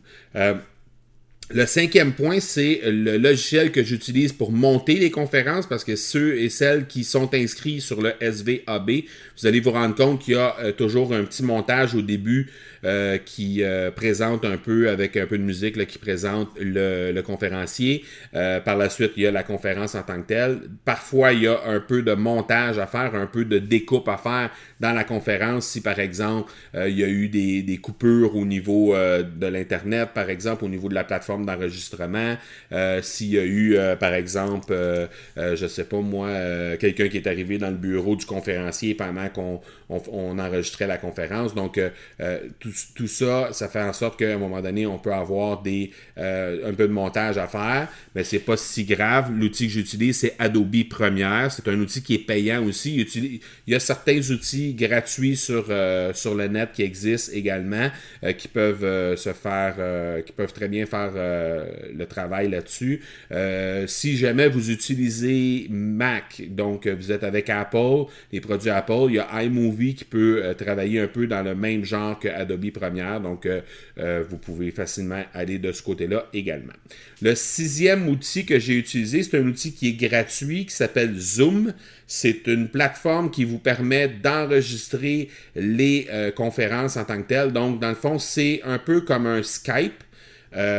Le 1.50 1.66
cinquième 1.66 2.14
point, 2.14 2.40
c'est 2.40 2.80
le 2.86 3.18
logiciel 3.18 3.70
que 3.70 3.84
j'utilise 3.84 4.32
pour 4.32 4.50
monter 4.50 4.94
les 4.94 5.10
conférences 5.10 5.66
parce 5.66 5.84
que 5.84 5.94
ceux 5.94 6.38
et 6.38 6.48
celles 6.48 6.86
qui 6.86 7.04
sont 7.04 7.34
inscrits 7.34 7.82
sur 7.82 8.00
le 8.00 8.14
SVAB, 8.18 8.90
vous 9.38 9.46
allez 9.46 9.60
vous 9.60 9.72
rendre 9.72 9.94
compte 9.94 10.22
qu'il 10.22 10.34
y 10.34 10.36
a 10.38 10.56
euh, 10.60 10.72
toujours 10.72 11.12
un 11.12 11.22
petit 11.24 11.42
montage 11.42 11.94
au 11.94 12.00
début 12.00 12.50
euh, 12.84 13.18
qui 13.18 13.62
euh, 13.62 13.90
présente 13.90 14.44
un 14.44 14.56
peu 14.56 14.90
avec 14.90 15.16
un 15.16 15.26
peu 15.26 15.38
de 15.38 15.42
musique 15.42 15.76
là, 15.76 15.84
qui 15.84 15.98
présente 15.98 16.50
le, 16.60 17.20
conférencier. 17.22 18.04
par 18.32 18.76
la 18.76 18.90
suite, 18.90 19.12
il 19.16 19.22
y 19.22 19.26
a 19.26 19.30
la 19.30 19.42
conférence 19.42 19.94
en 19.94 20.02
tant 20.02 20.20
que 20.20 20.26
telle. 20.26 20.60
Parfois, 20.84 21.32
il 21.32 21.42
y 21.42 21.46
a 21.46 21.58
un 21.66 21.80
peu 21.80 22.02
de 22.02 22.12
montage 22.12 22.78
à 22.78 22.86
faire, 22.86 23.14
un 23.14 23.26
peu 23.26 23.44
de 23.44 23.58
découpe 23.58 24.08
à 24.08 24.18
faire 24.18 24.50
dans 24.80 24.92
la 24.92 25.04
conférence. 25.04 25.66
Si 25.66 25.80
par 25.80 25.98
exemple, 25.98 26.52
il 26.74 26.98
y 26.98 27.04
a 27.04 27.08
eu 27.08 27.28
des, 27.28 27.62
des 27.62 27.78
coupures 27.78 28.36
au 28.36 28.44
niveau 28.44 28.94
de 28.94 29.46
l'Internet, 29.46 30.10
par 30.14 30.28
exemple, 30.28 30.64
au 30.64 30.68
niveau 30.68 30.88
de 30.88 30.94
la 30.94 31.04
plateforme 31.04 31.46
d'enregistrement, 31.46 32.36
s'il 33.00 33.28
y 33.28 33.38
a 33.38 33.44
eu, 33.44 33.78
par 33.98 34.12
exemple, 34.12 34.74
je 35.36 35.66
sais 35.66 35.84
pas 35.84 36.00
moi, 36.00 36.28
quelqu'un 36.78 37.08
qui 37.08 37.16
est 37.16 37.26
arrivé 37.26 37.58
dans 37.58 37.70
le 37.70 37.76
bureau 37.76 38.16
du 38.16 38.26
conférencier 38.26 38.94
pendant 38.94 39.28
qu'on 39.28 39.60
on, 39.88 40.38
enregistrait 40.38 40.86
la 40.86 40.98
conférence. 40.98 41.54
Donc, 41.54 41.78
euh, 41.78 41.90
euh, 42.20 42.40
tout, 42.94 43.06
ça, 43.06 43.52
ça 43.52 43.68
fait 43.68 43.82
en 43.82 43.92
sorte 43.92 44.18
qu'à 44.18 44.34
un 44.34 44.38
moment 44.38 44.60
donné, 44.60 44.86
on 44.86 44.98
peut 44.98 45.12
avoir 45.12 45.62
euh, 45.66 46.70
un 46.70 46.74
peu 46.74 46.88
de 46.88 46.92
montage 46.92 47.38
à 47.38 47.46
faire, 47.46 47.88
mais 48.14 48.24
c'est 48.24 48.38
pas 48.38 48.56
si 48.56 48.84
grave. 48.84 49.32
L'outil 49.32 49.66
que 49.66 49.72
j'utilise, 49.72 50.18
c'est 50.18 50.34
Adobe 50.38 50.88
Premiere. 50.88 51.50
C'est 51.50 51.68
un 51.68 51.78
outil 51.80 52.02
qui 52.02 52.14
est 52.14 52.26
payant 52.26 52.64
aussi. 52.64 52.96
Il, 52.96 53.40
y 53.66 53.74
a 53.74 53.80
certains 53.80 54.18
outils 54.30 54.74
gratuits 54.74 55.36
sur, 55.36 55.66
sur 56.14 56.34
le 56.34 56.48
net 56.48 56.70
qui 56.72 56.82
existent 56.82 57.32
également, 57.34 57.90
qui 58.38 58.48
peuvent 58.48 59.16
se 59.16 59.32
faire, 59.32 59.76
qui 60.24 60.32
peuvent 60.32 60.52
très 60.52 60.68
bien 60.68 60.86
faire 60.86 61.12
le 61.14 62.04
travail 62.04 62.50
là-dessus. 62.50 63.02
si 63.86 64.16
jamais 64.16 64.48
vous 64.48 64.70
utilisez 64.70 65.66
Mac, 65.70 66.42
donc 66.48 66.86
vous 66.86 67.12
êtes 67.12 67.24
avec 67.24 67.50
Apple, 67.50 68.04
les 68.32 68.40
produits 68.40 68.70
Apple, 68.70 69.06
il 69.08 69.14
y 69.14 69.18
a 69.18 69.42
iMovie 69.42 69.94
qui 69.94 70.04
peut 70.04 70.42
euh, 70.42 70.54
travailler 70.54 71.00
un 71.00 71.06
peu 71.06 71.26
dans 71.26 71.42
le 71.42 71.54
même 71.54 71.84
genre 71.84 72.18
que 72.18 72.28
Adobe 72.28 72.63
Premiere. 72.70 73.20
Donc, 73.20 73.46
euh, 73.46 73.60
euh, 73.98 74.24
vous 74.28 74.36
pouvez 74.36 74.70
facilement 74.70 75.22
aller 75.32 75.58
de 75.58 75.72
ce 75.72 75.82
côté-là 75.82 76.26
également. 76.32 76.72
Le 77.22 77.34
sixième 77.34 78.08
outil 78.08 78.44
que 78.44 78.58
j'ai 78.58 78.74
utilisé, 78.74 79.22
c'est 79.22 79.38
un 79.38 79.46
outil 79.46 79.72
qui 79.72 79.88
est 79.88 80.08
gratuit 80.08 80.66
qui 80.66 80.74
s'appelle 80.74 81.14
Zoom. 81.18 81.72
C'est 82.06 82.46
une 82.46 82.68
plateforme 82.68 83.30
qui 83.30 83.44
vous 83.44 83.58
permet 83.58 84.08
d'enregistrer 84.08 85.28
les 85.56 86.06
conférences 86.36 86.96
en 86.96 87.04
tant 87.04 87.22
que 87.22 87.28
telles. 87.28 87.52
Donc, 87.52 87.80
dans 87.80 87.88
le 87.88 87.94
fond, 87.94 88.18
c'est 88.18 88.60
un 88.64 88.78
peu 88.78 89.00
comme 89.00 89.26
un 89.26 89.42
Skype. 89.42 90.04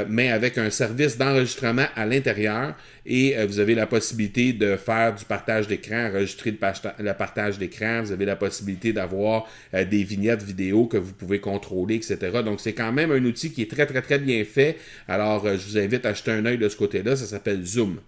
Mais 0.07 0.31
avec 0.31 0.57
un 0.57 0.69
service 0.69 1.17
d'enregistrement 1.17 1.85
à 1.95 2.05
l'intérieur 2.05 2.75
et 3.05 3.37
euh, 3.37 3.45
vous 3.45 3.59
avez 3.59 3.75
la 3.75 3.85
possibilité 3.85 4.53
de 4.53 4.75
faire 4.77 5.13
du 5.13 5.23
partage 5.25 5.67
d'écran, 5.67 6.09
enregistrer 6.09 6.51
le, 6.51 7.13
partage 7.13 7.59
d'écran. 7.59 8.01
Vous 8.01 8.11
avez 8.11 8.25
la 8.25 8.35
possibilité 8.35 8.93
d'avoir 8.93 9.47
euh, 9.73 9.85
des 9.85 10.03
vignettes 10.03 10.41
vidéo 10.41 10.87
que 10.87 10.97
vous 10.97 11.13
pouvez 11.13 11.39
contrôler, 11.39 11.95
etc. 11.95 12.17
Donc, 12.43 12.59
c'est 12.59 12.73
quand 12.73 12.91
même 12.91 13.11
un 13.11 13.23
outil 13.23 13.51
qui 13.51 13.61
est 13.61 13.69
très, 13.69 13.85
très, 13.85 14.01
très 14.01 14.17
bien 14.17 14.43
fait. 14.43 14.77
Alors, 15.07 15.45
euh, 15.45 15.57
je 15.57 15.69
vous 15.69 15.77
invite 15.77 16.05
à 16.05 16.13
jeter 16.13 16.31
un 16.31 16.45
œil 16.45 16.57
de 16.57 16.67
ce 16.67 16.75
côté-là. 16.75 17.15
Ça 17.15 17.25
s'appelle 17.25 17.63
Zoom. 17.63 17.99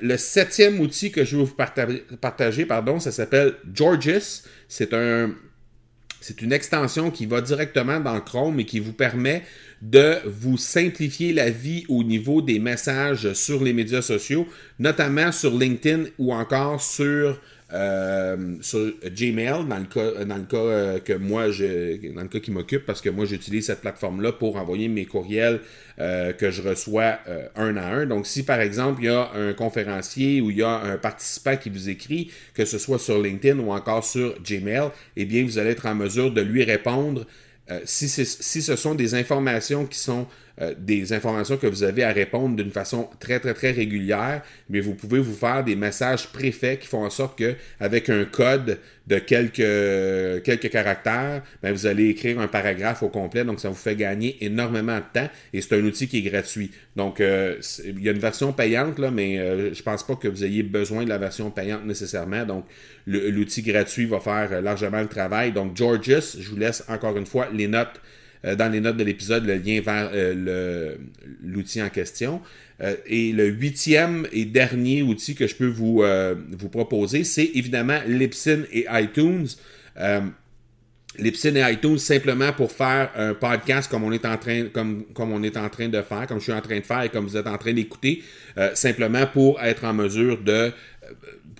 le 0.00 0.16
septième 0.16 0.80
outil 0.80 1.10
que 1.10 1.24
je 1.24 1.36
vais 1.36 1.44
vous 1.44 1.56
partager, 2.20 2.64
pardon, 2.64 2.98
ça 3.00 3.12
s'appelle 3.12 3.54
Georges. 3.74 4.42
C'est 4.66 4.94
un 4.94 5.34
C'est 6.20 6.42
une 6.42 6.52
extension 6.52 7.10
qui 7.10 7.26
va 7.26 7.40
directement 7.40 8.00
dans 8.00 8.20
Chrome 8.20 8.58
et 8.60 8.64
qui 8.64 8.80
vous 8.80 8.92
permet 8.92 9.44
de 9.82 10.16
vous 10.26 10.56
simplifier 10.56 11.32
la 11.32 11.50
vie 11.50 11.84
au 11.88 12.02
niveau 12.02 12.42
des 12.42 12.58
messages 12.58 13.32
sur 13.34 13.62
les 13.62 13.72
médias 13.72 14.02
sociaux, 14.02 14.48
notamment 14.80 15.30
sur 15.30 15.56
LinkedIn 15.56 16.06
ou 16.18 16.34
encore 16.34 16.82
sur 16.82 17.40
euh, 17.70 18.56
sur 18.62 18.92
Gmail, 19.04 19.66
dans 19.68 19.78
le 19.78 19.84
cas, 19.84 20.56
euh, 20.56 20.98
que 21.00 21.12
moi, 21.12 21.50
je, 21.50 22.12
dans 22.14 22.22
le 22.22 22.28
cas 22.28 22.40
qui 22.40 22.50
m'occupe, 22.50 22.86
parce 22.86 23.02
que 23.02 23.10
moi, 23.10 23.26
j'utilise 23.26 23.66
cette 23.66 23.82
plateforme-là 23.82 24.32
pour 24.32 24.56
envoyer 24.56 24.88
mes 24.88 25.04
courriels 25.04 25.60
euh, 25.98 26.32
que 26.32 26.50
je 26.50 26.62
reçois 26.62 27.18
un 27.56 27.76
à 27.76 27.86
un. 27.86 28.06
Donc, 28.06 28.26
si 28.26 28.42
par 28.42 28.60
exemple, 28.60 29.02
il 29.02 29.06
y 29.06 29.08
a 29.08 29.30
un 29.34 29.52
conférencier 29.52 30.40
ou 30.40 30.50
il 30.50 30.58
y 30.58 30.62
a 30.62 30.80
un 30.80 30.96
participant 30.96 31.56
qui 31.56 31.68
vous 31.68 31.90
écrit, 31.90 32.30
que 32.54 32.64
ce 32.64 32.78
soit 32.78 32.98
sur 32.98 33.20
LinkedIn 33.22 33.58
ou 33.58 33.70
encore 33.72 34.04
sur 34.04 34.40
Gmail, 34.42 34.90
eh 35.16 35.26
bien, 35.26 35.44
vous 35.44 35.58
allez 35.58 35.70
être 35.70 35.86
en 35.86 35.94
mesure 35.94 36.32
de 36.32 36.40
lui 36.40 36.64
répondre 36.64 37.26
si, 37.84 38.08
ce 38.08 38.76
sont 38.76 38.94
des 38.94 39.14
informations 39.14 39.84
qui 39.84 39.98
sont 39.98 40.26
euh, 40.60 40.74
des 40.76 41.12
informations 41.12 41.56
que 41.56 41.66
vous 41.66 41.82
avez 41.82 42.04
à 42.04 42.12
répondre 42.12 42.56
d'une 42.56 42.70
façon 42.70 43.08
très, 43.20 43.40
très, 43.40 43.54
très 43.54 43.70
régulière, 43.70 44.42
mais 44.68 44.80
vous 44.80 44.94
pouvez 44.94 45.20
vous 45.20 45.34
faire 45.34 45.62
des 45.64 45.76
messages 45.76 46.28
préfaits 46.28 46.80
qui 46.80 46.88
font 46.88 47.04
en 47.04 47.10
sorte 47.10 47.38
que, 47.38 47.54
avec 47.80 48.08
un 48.08 48.24
code 48.24 48.78
de 49.06 49.18
quelques, 49.18 50.42
quelques 50.42 50.70
caractères, 50.70 51.42
ben, 51.62 51.72
vous 51.72 51.86
allez 51.86 52.08
écrire 52.08 52.40
un 52.40 52.48
paragraphe 52.48 53.02
au 53.02 53.08
complet, 53.08 53.44
donc 53.44 53.60
ça 53.60 53.68
vous 53.68 53.74
fait 53.74 53.96
gagner 53.96 54.36
énormément 54.44 54.96
de 54.96 55.20
temps 55.20 55.28
et 55.52 55.60
c'est 55.60 55.76
un 55.76 55.84
outil 55.84 56.08
qui 56.08 56.18
est 56.18 56.30
gratuit. 56.30 56.70
Donc, 56.96 57.20
euh, 57.20 57.56
il 57.84 58.02
y 58.02 58.08
a 58.08 58.12
une 58.12 58.18
version 58.18 58.52
payante, 58.52 58.98
là, 58.98 59.10
mais 59.10 59.38
euh, 59.38 59.72
je 59.72 59.82
pense 59.82 60.04
pas 60.04 60.16
que 60.16 60.28
vous 60.28 60.44
ayez 60.44 60.62
besoin 60.62 61.04
de 61.04 61.08
la 61.08 61.18
version 61.18 61.50
payante 61.50 61.84
nécessairement. 61.84 62.44
Donc, 62.44 62.66
l'outil 63.06 63.62
gratuit 63.62 64.06
va 64.06 64.20
faire 64.20 64.60
largement 64.60 65.00
le 65.00 65.08
travail. 65.08 65.52
Donc, 65.52 65.76
Georges, 65.76 66.36
je 66.38 66.50
vous 66.50 66.56
laisse 66.56 66.84
encore 66.88 67.16
une 67.16 67.26
fois 67.26 67.48
les 67.52 67.68
notes 67.68 68.00
euh, 68.44 68.54
dans 68.54 68.70
les 68.70 68.80
notes 68.80 68.96
de 68.96 69.04
l'épisode 69.04 69.44
le 69.44 69.56
lien 69.56 69.80
vers 69.80 70.10
euh, 70.12 70.96
l'outil 71.42 71.82
en 71.82 71.88
question. 71.88 72.40
Euh, 72.80 72.94
et 73.06 73.32
le 73.32 73.46
huitième 73.46 74.26
et 74.32 74.44
dernier 74.44 75.02
outil 75.02 75.34
que 75.34 75.46
je 75.46 75.54
peux 75.54 75.66
vous, 75.66 76.02
vous 76.52 76.68
proposer, 76.68 77.24
c'est 77.24 77.50
évidemment 77.54 77.98
Libsyn 78.06 78.62
et 78.72 78.86
iTunes. 78.90 79.46
Libsyn 81.18 81.56
et 81.56 81.72
iTunes 81.72 81.98
simplement 81.98 82.52
pour 82.52 82.70
faire 82.70 83.10
un 83.16 83.34
podcast 83.34 83.90
comme 83.90 84.04
on 84.04 84.12
est 84.12 84.24
en 84.24 84.36
train 84.36 84.66
comme, 84.66 85.06
comme 85.14 85.32
on 85.32 85.42
est 85.42 85.56
en 85.56 85.68
train 85.68 85.88
de 85.88 86.00
faire, 86.02 86.26
comme 86.28 86.38
je 86.38 86.44
suis 86.44 86.52
en 86.52 86.60
train 86.60 86.78
de 86.78 86.84
faire 86.84 87.02
et 87.02 87.08
comme 87.08 87.26
vous 87.26 87.36
êtes 87.36 87.46
en 87.46 87.58
train 87.58 87.72
d'écouter, 87.72 88.22
simplement 88.74 89.26
pour 89.26 89.60
être 89.60 89.84
en 89.84 89.94
mesure 89.94 90.40
de 90.40 90.70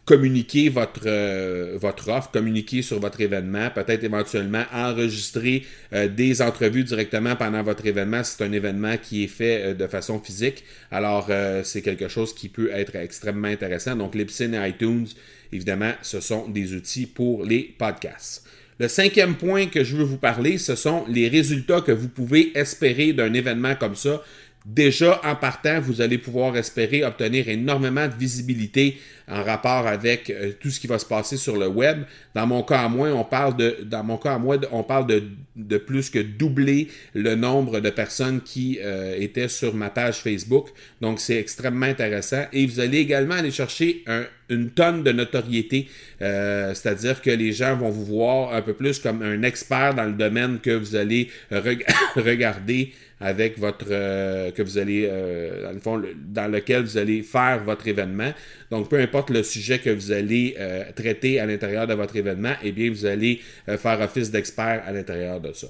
communiquer 0.08 0.70
votre, 0.70 1.02
euh, 1.04 1.76
votre 1.78 2.08
offre, 2.08 2.30
communiquer 2.30 2.80
sur 2.80 2.98
votre 2.98 3.20
événement, 3.20 3.68
peut-être 3.68 4.04
éventuellement 4.04 4.64
enregistrer 4.72 5.66
euh, 5.92 6.08
des 6.08 6.40
entrevues 6.40 6.82
directement 6.82 7.36
pendant 7.36 7.62
votre 7.62 7.84
événement 7.84 8.24
c'est 8.24 8.42
un 8.42 8.52
événement 8.52 8.96
qui 8.96 9.24
est 9.24 9.26
fait 9.26 9.62
euh, 9.62 9.74
de 9.74 9.86
façon 9.86 10.18
physique. 10.18 10.64
Alors, 10.90 11.28
c'est 11.62 11.82
quelque 11.82 12.08
chose 12.08 12.34
qui 12.34 12.48
peut 12.48 12.70
être 12.72 12.96
extrêmement 12.96 13.48
intéressant. 13.48 13.96
Donc, 13.96 14.14
Libsyn 14.14 14.54
et 14.54 14.70
iTunes, 14.70 15.06
évidemment, 15.52 15.92
ce 16.00 16.20
sont 16.20 16.48
des 16.48 16.72
outils 16.72 17.04
pour 17.06 17.44
les 17.44 17.74
podcasts. 17.78 18.46
Le 18.80 18.88
cinquième 18.88 19.34
point 19.34 19.66
que 19.66 19.84
je 19.84 19.96
veux 19.96 20.04
vous 20.04 20.18
parler, 20.18 20.56
ce 20.56 20.76
sont 20.76 21.04
les 21.08 21.28
résultats 21.28 21.80
que 21.82 21.92
vous 21.92 22.08
pouvez 22.08 22.56
espérer 22.56 23.12
d'un 23.12 23.34
événement 23.34 23.74
comme 23.74 23.96
ça. 23.96 24.22
Déjà, 24.66 25.20
en 25.24 25.34
partant, 25.34 25.80
vous 25.80 26.00
allez 26.00 26.18
pouvoir 26.18 26.56
espérer 26.56 27.04
obtenir 27.04 27.48
énormément 27.48 28.06
de 28.06 28.14
visibilité 28.14 28.98
en 29.30 29.42
rapport 29.42 29.86
avec 29.86 30.30
euh, 30.30 30.52
tout 30.58 30.70
ce 30.70 30.80
qui 30.80 30.86
va 30.86 30.98
se 30.98 31.06
passer 31.06 31.36
sur 31.36 31.56
le 31.56 31.68
web. 31.68 32.02
Dans 32.34 32.46
mon 32.46 32.62
cas 32.62 32.80
à 32.80 32.88
moi, 32.88 33.08
on 33.08 33.24
parle 33.24 33.56
de, 33.56 33.78
dans 33.84 34.02
mon 34.02 34.16
cas 34.16 34.34
à 34.34 34.38
moi, 34.38 34.56
on 34.72 34.82
parle 34.82 35.06
de, 35.06 35.78
plus 35.78 36.10
que 36.10 36.18
doubler 36.18 36.88
le 37.14 37.34
nombre 37.34 37.80
de 37.80 37.90
personnes 37.90 38.40
qui 38.40 38.78
euh, 38.82 39.16
étaient 39.18 39.48
sur 39.48 39.74
ma 39.74 39.90
page 39.90 40.16
Facebook. 40.16 40.68
Donc, 41.00 41.20
c'est 41.20 41.38
extrêmement 41.38 41.86
intéressant. 41.86 42.44
Et 42.52 42.66
vous 42.66 42.80
allez 42.80 42.98
également 42.98 43.34
aller 43.34 43.50
chercher 43.50 44.04
une 44.48 44.70
tonne 44.70 45.02
de 45.02 45.12
notoriété, 45.12 45.88
euh, 46.22 46.72
c'est-à-dire 46.74 47.20
que 47.20 47.30
les 47.30 47.52
gens 47.52 47.76
vont 47.76 47.90
vous 47.90 48.04
voir 48.04 48.54
un 48.54 48.62
peu 48.62 48.72
plus 48.72 48.98
comme 48.98 49.22
un 49.22 49.42
expert 49.42 49.94
dans 49.94 50.04
le 50.04 50.12
domaine 50.12 50.58
que 50.58 50.70
vous 50.70 50.96
allez 50.96 51.28
regarder 52.16 52.92
avec 53.20 53.59
votre 53.59 53.87
euh, 53.90 54.50
que 54.50 54.62
vous 54.62 54.78
allez 54.78 55.09
euh, 55.11 55.64
dans 55.64 55.72
le 55.72 55.78
fond 55.81 56.02
dans 56.16 56.50
lequel 56.50 56.83
vous 56.83 56.96
allez 56.98 57.22
faire 57.22 57.62
votre 57.64 57.87
événement. 57.88 58.33
Donc 58.70 58.88
peu 58.88 58.98
importe 59.00 59.31
le 59.31 59.42
sujet 59.42 59.78
que 59.78 59.90
vous 59.90 60.12
allez 60.12 60.54
euh, 60.59 60.85
traiter 60.94 61.40
à 61.40 61.46
l'intérieur 61.46 61.87
de 61.87 61.94
votre 61.94 62.16
événement, 62.16 62.54
eh 62.62 62.72
bien 62.72 62.90
vous 62.90 63.07
allez 63.07 63.40
faire 63.66 64.00
office 64.00 64.31
d'expert 64.31 64.83
à 64.87 64.92
l'intérieur 64.92 65.40
de 65.40 65.52
ça. 65.52 65.68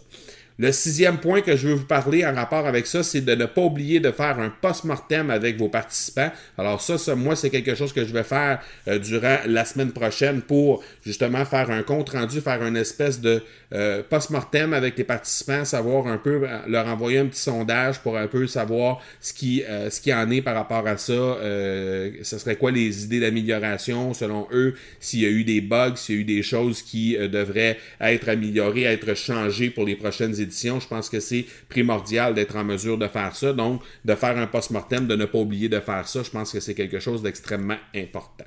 Le 0.61 0.73
sixième 0.73 1.19
point 1.19 1.41
que 1.41 1.55
je 1.55 1.69
veux 1.69 1.75
vous 1.75 1.87
parler 1.87 2.27
en 2.27 2.35
rapport 2.35 2.67
avec 2.67 2.89
ça, 2.89 3.05
c'est 3.05 3.21
de 3.21 3.33
ne 3.33 3.47
pas 3.47 3.61
oublier 3.61 4.01
de 4.01 4.11
faire 4.11 4.41
un 4.41 4.51
post-mortem 4.51 5.31
avec 5.31 5.57
vos 5.57 5.69
participants. 5.69 6.33
Alors 6.59 6.81
ça, 6.81 7.15
moi, 7.15 7.37
c'est 7.37 7.49
quelque 7.49 7.77
chose 7.77 7.93
que 7.93 8.05
je 8.05 8.13
vais 8.13 8.25
faire 8.25 8.59
euh, 8.89 8.99
durant 8.99 9.37
la 9.47 9.65
semaine 9.65 9.93
prochaine 9.93 10.43
pour 10.43 10.83
justement 11.05 11.45
faire 11.45 11.71
un 11.71 11.85
compte 11.85 12.11
rendu, 12.11 12.41
faire 12.41 12.61
une 12.65 12.77
espèce 12.77 13.21
de 13.21 13.41
euh, 13.73 14.03
post-mortem 14.03 14.75
avec 14.75 14.99
les 14.99 15.05
participants, 15.05 15.65
savoir 15.65 16.09
un 16.09 16.19
peu, 16.19 16.41
euh, 16.43 16.59
leur 16.67 16.89
envoyer 16.89 17.19
un 17.19 17.27
petit 17.27 17.39
sondage 17.41 18.01
pour 18.01 18.19
un 18.19 18.27
peu 18.27 18.49
savoir 18.49 19.01
ce 19.21 19.33
qui, 19.33 19.63
ce 19.91 20.01
qui 20.01 20.13
en 20.13 20.29
est 20.29 20.43
par 20.43 20.57
rapport 20.57 20.85
à 20.89 20.97
ça. 20.97 21.13
ce 21.13 22.37
serait 22.37 22.57
quoi 22.57 22.73
les 22.73 23.05
idées 23.05 23.21
d'amélioration 23.21 24.13
selon 24.13 24.49
eux, 24.53 24.75
s'il 24.99 25.21
y 25.21 25.27
a 25.27 25.29
eu 25.29 25.45
des 25.45 25.61
bugs, 25.61 25.95
s'il 25.95 26.15
y 26.17 26.19
a 26.19 26.21
eu 26.23 26.25
des 26.25 26.43
choses 26.43 26.83
qui 26.83 27.17
devraient 27.17 27.79
être 28.01 28.29
améliorées, 28.29 28.83
être 28.83 29.15
changées 29.15 29.71
pour 29.71 29.85
les 29.85 29.95
prochaines 29.95 30.33
éditions 30.33 30.48
je 30.51 30.87
pense 30.87 31.09
que 31.09 31.21
c'est 31.21 31.47
primordial 31.69 32.35
d'être 32.35 32.57
en 32.57 32.65
mesure 32.65 32.99
de 32.99 33.09
faire 33.09 33.35
ça. 33.35 33.53
Donc, 33.53 33.83
de 34.05 34.15
faire 34.15 34.37
un 34.37 34.47
post-mortem, 34.47 35.07
de 35.07 35.17
ne 35.17 35.25
pas 35.25 35.39
oublier 35.39 35.69
de 35.69 35.81
faire 35.81 36.07
ça, 36.09 36.23
je 36.23 36.31
pense 36.31 36.53
que 36.53 36.61
c'est 36.61 36.75
quelque 36.75 37.01
chose 37.01 37.23
d'extrêmement 37.23 37.79
important. 37.95 38.45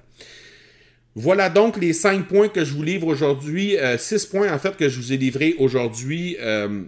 Voilà 1.16 1.50
donc 1.50 1.78
les 1.78 1.92
cinq 1.92 2.28
points 2.28 2.48
que 2.48 2.64
je 2.64 2.74
vous 2.74 2.84
livre 2.84 3.08
aujourd'hui. 3.08 3.78
Euh, 3.78 3.98
six 3.98 4.26
points 4.26 4.52
en 4.52 4.60
fait 4.60 4.78
que 4.78 4.88
je 4.88 4.98
vous 4.98 5.12
ai 5.12 5.18
livrés 5.18 5.56
aujourd'hui. 5.60 6.38
Euh, 6.40 6.84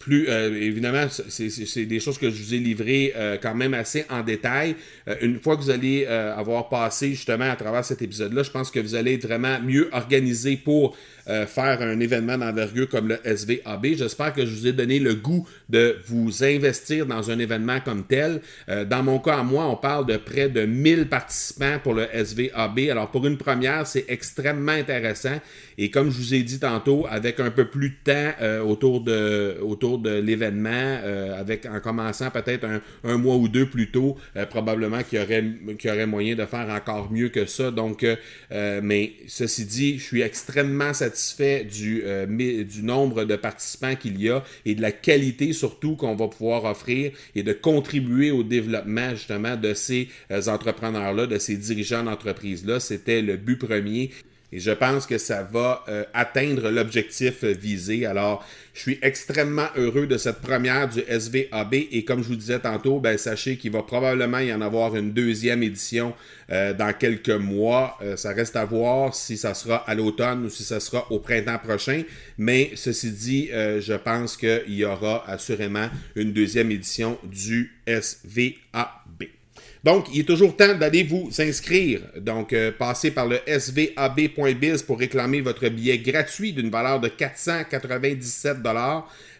plus 0.00 0.28
euh, 0.28 0.54
évidemment, 0.60 1.06
c'est 1.28 1.84
des 1.84 2.00
choses 2.00 2.18
que 2.18 2.30
je 2.30 2.42
vous 2.42 2.54
ai 2.54 2.58
livrées 2.58 3.12
quand 3.42 3.54
même 3.54 3.74
assez 3.74 4.06
en 4.08 4.22
détail. 4.22 4.74
une 5.20 5.38
fois 5.38 5.56
que 5.56 5.62
vous 5.62 5.70
allez 5.70 6.06
avoir 6.06 6.68
passé 6.68 7.10
justement 7.10 7.50
à 7.50 7.56
travers 7.56 7.84
cet 7.84 8.00
épisode-là, 8.00 8.42
je 8.42 8.50
pense 8.50 8.70
que 8.70 8.80
vous 8.80 8.94
allez 8.94 9.14
être 9.14 9.26
vraiment 9.26 9.60
mieux 9.60 9.90
organisé 9.92 10.56
pour 10.56 10.96
euh, 11.28 11.44
faire 11.46 11.82
un 11.82 12.00
événement 12.00 12.38
d'envergure 12.38 12.88
comme 12.88 13.08
le 13.08 13.18
SVAB. 13.22 13.86
J'espère 13.96 14.32
que 14.32 14.46
je 14.46 14.54
vous 14.54 14.66
ai 14.66 14.72
donné 14.72 14.98
le 14.98 15.14
goût 15.14 15.46
de 15.68 15.98
vous 16.06 16.42
investir 16.42 17.04
dans 17.04 17.30
un 17.30 17.38
événement 17.38 17.80
comme 17.84 18.04
tel. 18.04 18.40
Euh, 18.70 18.86
dans 18.86 19.02
mon 19.02 19.18
cas, 19.18 19.40
à 19.40 19.42
moi, 19.42 19.66
on 19.66 19.76
parle 19.76 20.06
de 20.06 20.16
près 20.16 20.48
de 20.48 20.64
1000 20.64 21.08
participants 21.08 21.80
pour 21.82 21.92
le 21.92 22.06
SVAB. 22.14 22.78
Alors, 22.90 23.10
pour 23.10 23.26
une 23.26 23.36
première, 23.36 23.86
c'est 23.86 24.06
extrêmement 24.08 24.72
intéressant. 24.72 25.38
Et 25.76 25.90
comme 25.90 26.10
je 26.10 26.16
vous 26.16 26.34
ai 26.34 26.42
dit 26.42 26.60
tantôt, 26.60 27.06
avec 27.10 27.40
un 27.40 27.50
peu 27.50 27.66
plus 27.66 27.90
de 27.90 27.94
temps 28.04 28.32
euh, 28.40 28.62
autour 28.62 29.02
de, 29.02 29.58
autour 29.60 29.98
de 29.98 30.20
l'événement, 30.20 30.98
avec 31.38 31.66
en 31.66 31.80
commençant 31.80 32.30
peut-être 32.30 32.66
un, 33.04 33.18
mois 33.18 33.36
ou 33.36 33.48
deux 33.48 33.66
plus 33.66 33.90
tôt, 33.90 34.16
probablement 34.50 35.02
qu'il 35.02 35.18
y, 35.18 35.22
aurait, 35.22 35.44
qu'il 35.78 35.90
y 35.90 35.92
aurait 35.92 36.06
moyen 36.06 36.34
de 36.34 36.46
faire 36.46 36.68
encore 36.70 37.12
mieux 37.12 37.28
que 37.28 37.46
ça. 37.46 37.70
Donc, 37.70 38.04
mais 38.50 39.12
ceci 39.26 39.64
dit, 39.64 39.98
je 39.98 40.04
suis 40.04 40.22
extrêmement 40.22 40.92
satisfait 40.94 41.17
satisfait 41.18 41.64
du, 41.64 42.02
euh, 42.04 42.26
du 42.64 42.82
nombre 42.82 43.24
de 43.24 43.36
participants 43.36 43.96
qu'il 43.96 44.20
y 44.22 44.30
a 44.30 44.44
et 44.64 44.74
de 44.74 44.82
la 44.82 44.92
qualité 44.92 45.52
surtout 45.52 45.96
qu'on 45.96 46.14
va 46.14 46.28
pouvoir 46.28 46.64
offrir 46.64 47.12
et 47.34 47.42
de 47.42 47.52
contribuer 47.52 48.30
au 48.30 48.42
développement 48.42 49.10
justement 49.10 49.56
de 49.56 49.74
ces 49.74 50.08
euh, 50.30 50.40
entrepreneurs-là, 50.46 51.26
de 51.26 51.38
ces 51.38 51.56
dirigeants 51.56 52.04
d'entreprise-là. 52.04 52.80
C'était 52.80 53.22
le 53.22 53.36
but 53.36 53.56
premier. 53.56 54.10
Et 54.50 54.60
je 54.60 54.70
pense 54.70 55.06
que 55.06 55.18
ça 55.18 55.42
va 55.42 55.84
euh, 55.88 56.04
atteindre 56.14 56.70
l'objectif 56.70 57.44
visé. 57.44 58.06
Alors, 58.06 58.46
je 58.72 58.80
suis 58.80 58.98
extrêmement 59.02 59.68
heureux 59.76 60.06
de 60.06 60.16
cette 60.16 60.40
première 60.40 60.88
du 60.88 61.00
SVAB. 61.00 61.74
Et 61.74 62.04
comme 62.04 62.22
je 62.22 62.28
vous 62.28 62.36
disais 62.36 62.58
tantôt, 62.58 62.98
ben, 62.98 63.18
sachez 63.18 63.56
qu'il 63.56 63.72
va 63.72 63.82
probablement 63.82 64.38
y 64.38 64.52
en 64.52 64.62
avoir 64.62 64.96
une 64.96 65.12
deuxième 65.12 65.62
édition 65.62 66.14
euh, 66.50 66.72
dans 66.72 66.94
quelques 66.94 67.28
mois. 67.28 67.98
Euh, 68.02 68.16
ça 68.16 68.32
reste 68.32 68.56
à 68.56 68.64
voir 68.64 69.14
si 69.14 69.36
ça 69.36 69.52
sera 69.52 69.76
à 69.88 69.94
l'automne 69.94 70.46
ou 70.46 70.50
si 70.50 70.64
ça 70.64 70.80
sera 70.80 71.10
au 71.12 71.18
printemps 71.18 71.58
prochain. 71.58 72.02
Mais 72.38 72.70
ceci 72.74 73.10
dit, 73.10 73.48
je 73.48 73.94
pense 73.94 74.36
qu'il 74.36 74.74
y 74.74 74.84
aura 74.84 75.28
assurément 75.28 75.88
une 76.16 76.32
deuxième 76.32 76.70
édition 76.70 77.18
du 77.24 77.72
SVAB. 77.86 79.37
Donc, 79.84 80.06
il 80.12 80.20
est 80.20 80.24
toujours 80.24 80.56
temps 80.56 80.74
d'aller 80.74 81.04
vous 81.04 81.30
inscrire. 81.38 82.00
Donc, 82.16 82.52
euh, 82.52 82.72
passez 82.76 83.10
par 83.10 83.26
le 83.26 83.38
svab.biz 83.46 84.82
pour 84.82 84.98
réclamer 84.98 85.40
votre 85.40 85.68
billet 85.68 85.98
gratuit 85.98 86.52
d'une 86.52 86.70
valeur 86.70 87.00
de 87.00 87.08
497 87.08 88.58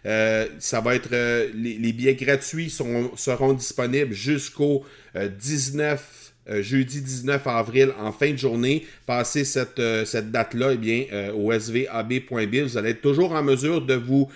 euh, 0.05 0.47
ça 0.59 0.79
va 0.79 0.95
être 0.95 1.09
euh, 1.11 1.49
les, 1.53 1.91
billets 1.91 2.15
gratuits 2.15 2.69
seront 2.69 3.53
disponibles 3.53 4.13
jusqu'au 4.13 4.85
19 5.15 5.91
euh, 5.91 6.18
jeudi 6.61 7.01
19 7.01 7.45
avril 7.47 7.93
en 7.99 8.11
fin 8.11 8.31
de 8.31 8.37
journée. 8.37 8.85
Passez 9.05 9.43
cette, 9.43 9.79
euh, 9.79 10.05
cette 10.05 10.31
date-là, 10.31 10.71
eh 10.73 10.77
bien, 10.77 11.05
euh, 11.11 11.31
au 11.31 11.57
svab.bill, 11.57 12.63
vous 12.63 12.77
allez 12.77 12.91
être 12.91 13.01
toujours 13.01 13.33
en 13.33 13.43
mesure 13.43 13.81
de 13.81 13.93
vous 13.93 14.29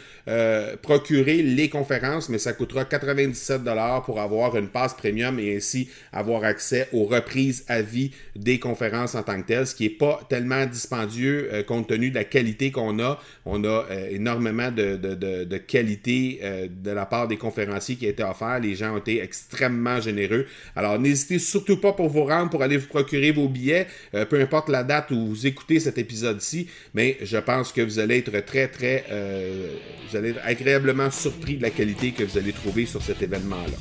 procurer 0.81 1.41
les 1.41 1.67
conférences, 1.67 2.29
mais 2.29 2.37
ça 2.37 2.53
coûtera 2.53 2.85
97 2.85 3.61
pour 4.05 4.21
avoir 4.21 4.55
une 4.55 4.69
passe 4.69 4.93
premium 4.93 5.37
et 5.37 5.57
ainsi 5.57 5.89
avoir 6.13 6.45
accès 6.45 6.87
aux 6.93 7.03
reprises 7.03 7.65
à 7.67 7.81
vie 7.81 8.11
des 8.33 8.57
conférences 8.57 9.15
en 9.15 9.23
tant 9.23 9.41
que 9.41 9.47
telles, 9.47 9.67
ce 9.67 9.75
qui 9.75 9.83
n'est 9.83 9.89
pas 9.89 10.21
tellement 10.29 10.65
dispendieux 10.65 11.49
compte 11.67 11.89
tenu 11.89 12.09
de 12.09 12.15
la 12.15 12.23
qualité 12.23 12.71
qu'on 12.71 12.99
a. 12.99 13.19
On 13.45 13.65
a 13.65 13.85
énormément 14.11 14.71
de, 14.71 14.95
de, 14.95 15.43
de, 15.43 15.57
qualité 15.57 16.39
de 16.69 16.91
la 16.91 17.05
part 17.05 17.27
des 17.27 17.35
conférenciers 17.35 17.97
qui 17.97 18.05
a 18.05 18.09
été 18.09 18.23
offert. 18.23 18.61
Les 18.61 18.75
gens 18.75 18.93
ont 18.93 18.99
été 18.99 19.21
extrêmement 19.21 19.99
généreux. 19.99 20.45
Alors, 20.77 20.99
n'hésitez 20.99 21.37
surtout 21.37 21.81
pas 21.81 21.91
pour 22.03 22.11
vous 22.11 22.25
rendre, 22.25 22.49
pour 22.49 22.61
aller 22.61 22.75
vous 22.75 22.87
procurer 22.87 23.31
vos 23.31 23.47
billets, 23.47 23.87
euh, 24.13 24.25
peu 24.25 24.41
importe 24.41 24.67
la 24.67 24.83
date 24.83 25.11
où 25.11 25.27
vous 25.27 25.47
écoutez 25.47 25.79
cet 25.79 25.97
épisode-ci, 25.97 26.67
mais 26.93 27.17
je 27.21 27.37
pense 27.37 27.71
que 27.71 27.79
vous 27.79 27.97
allez 27.97 28.17
être 28.17 28.45
très, 28.45 28.67
très, 28.67 29.05
euh, 29.09 29.77
vous 30.09 30.17
allez 30.17 30.31
être 30.31 30.41
agréablement 30.43 31.09
surpris 31.09 31.55
de 31.55 31.61
la 31.61 31.69
qualité 31.69 32.11
que 32.11 32.25
vous 32.25 32.37
allez 32.37 32.51
trouver 32.51 32.85
sur 32.85 33.01
cet 33.01 33.21
événement-là. 33.21 33.77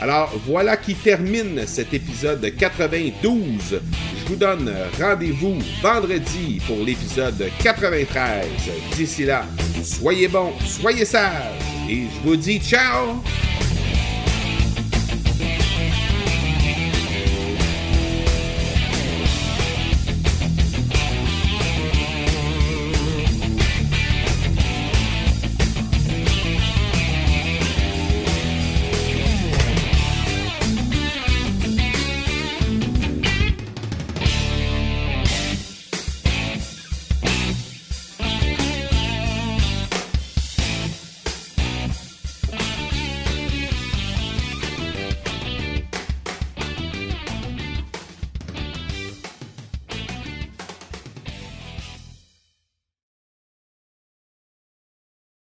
Alors 0.00 0.36
voilà 0.44 0.76
qui 0.76 0.96
termine 0.96 1.64
cet 1.68 1.94
épisode 1.94 2.44
92. 2.58 3.80
Je 4.18 4.24
vous 4.26 4.34
donne 4.34 4.74
rendez-vous 5.00 5.56
vendredi 5.80 6.60
pour 6.66 6.84
l'épisode 6.84 7.44
93. 7.62 8.44
D'ici 8.96 9.24
là, 9.24 9.44
soyez 9.84 10.26
bons, 10.26 10.52
soyez 10.64 11.04
sages 11.04 11.62
et 11.88 12.06
je 12.12 12.28
vous 12.28 12.34
dis 12.34 12.58
ciao 12.58 13.22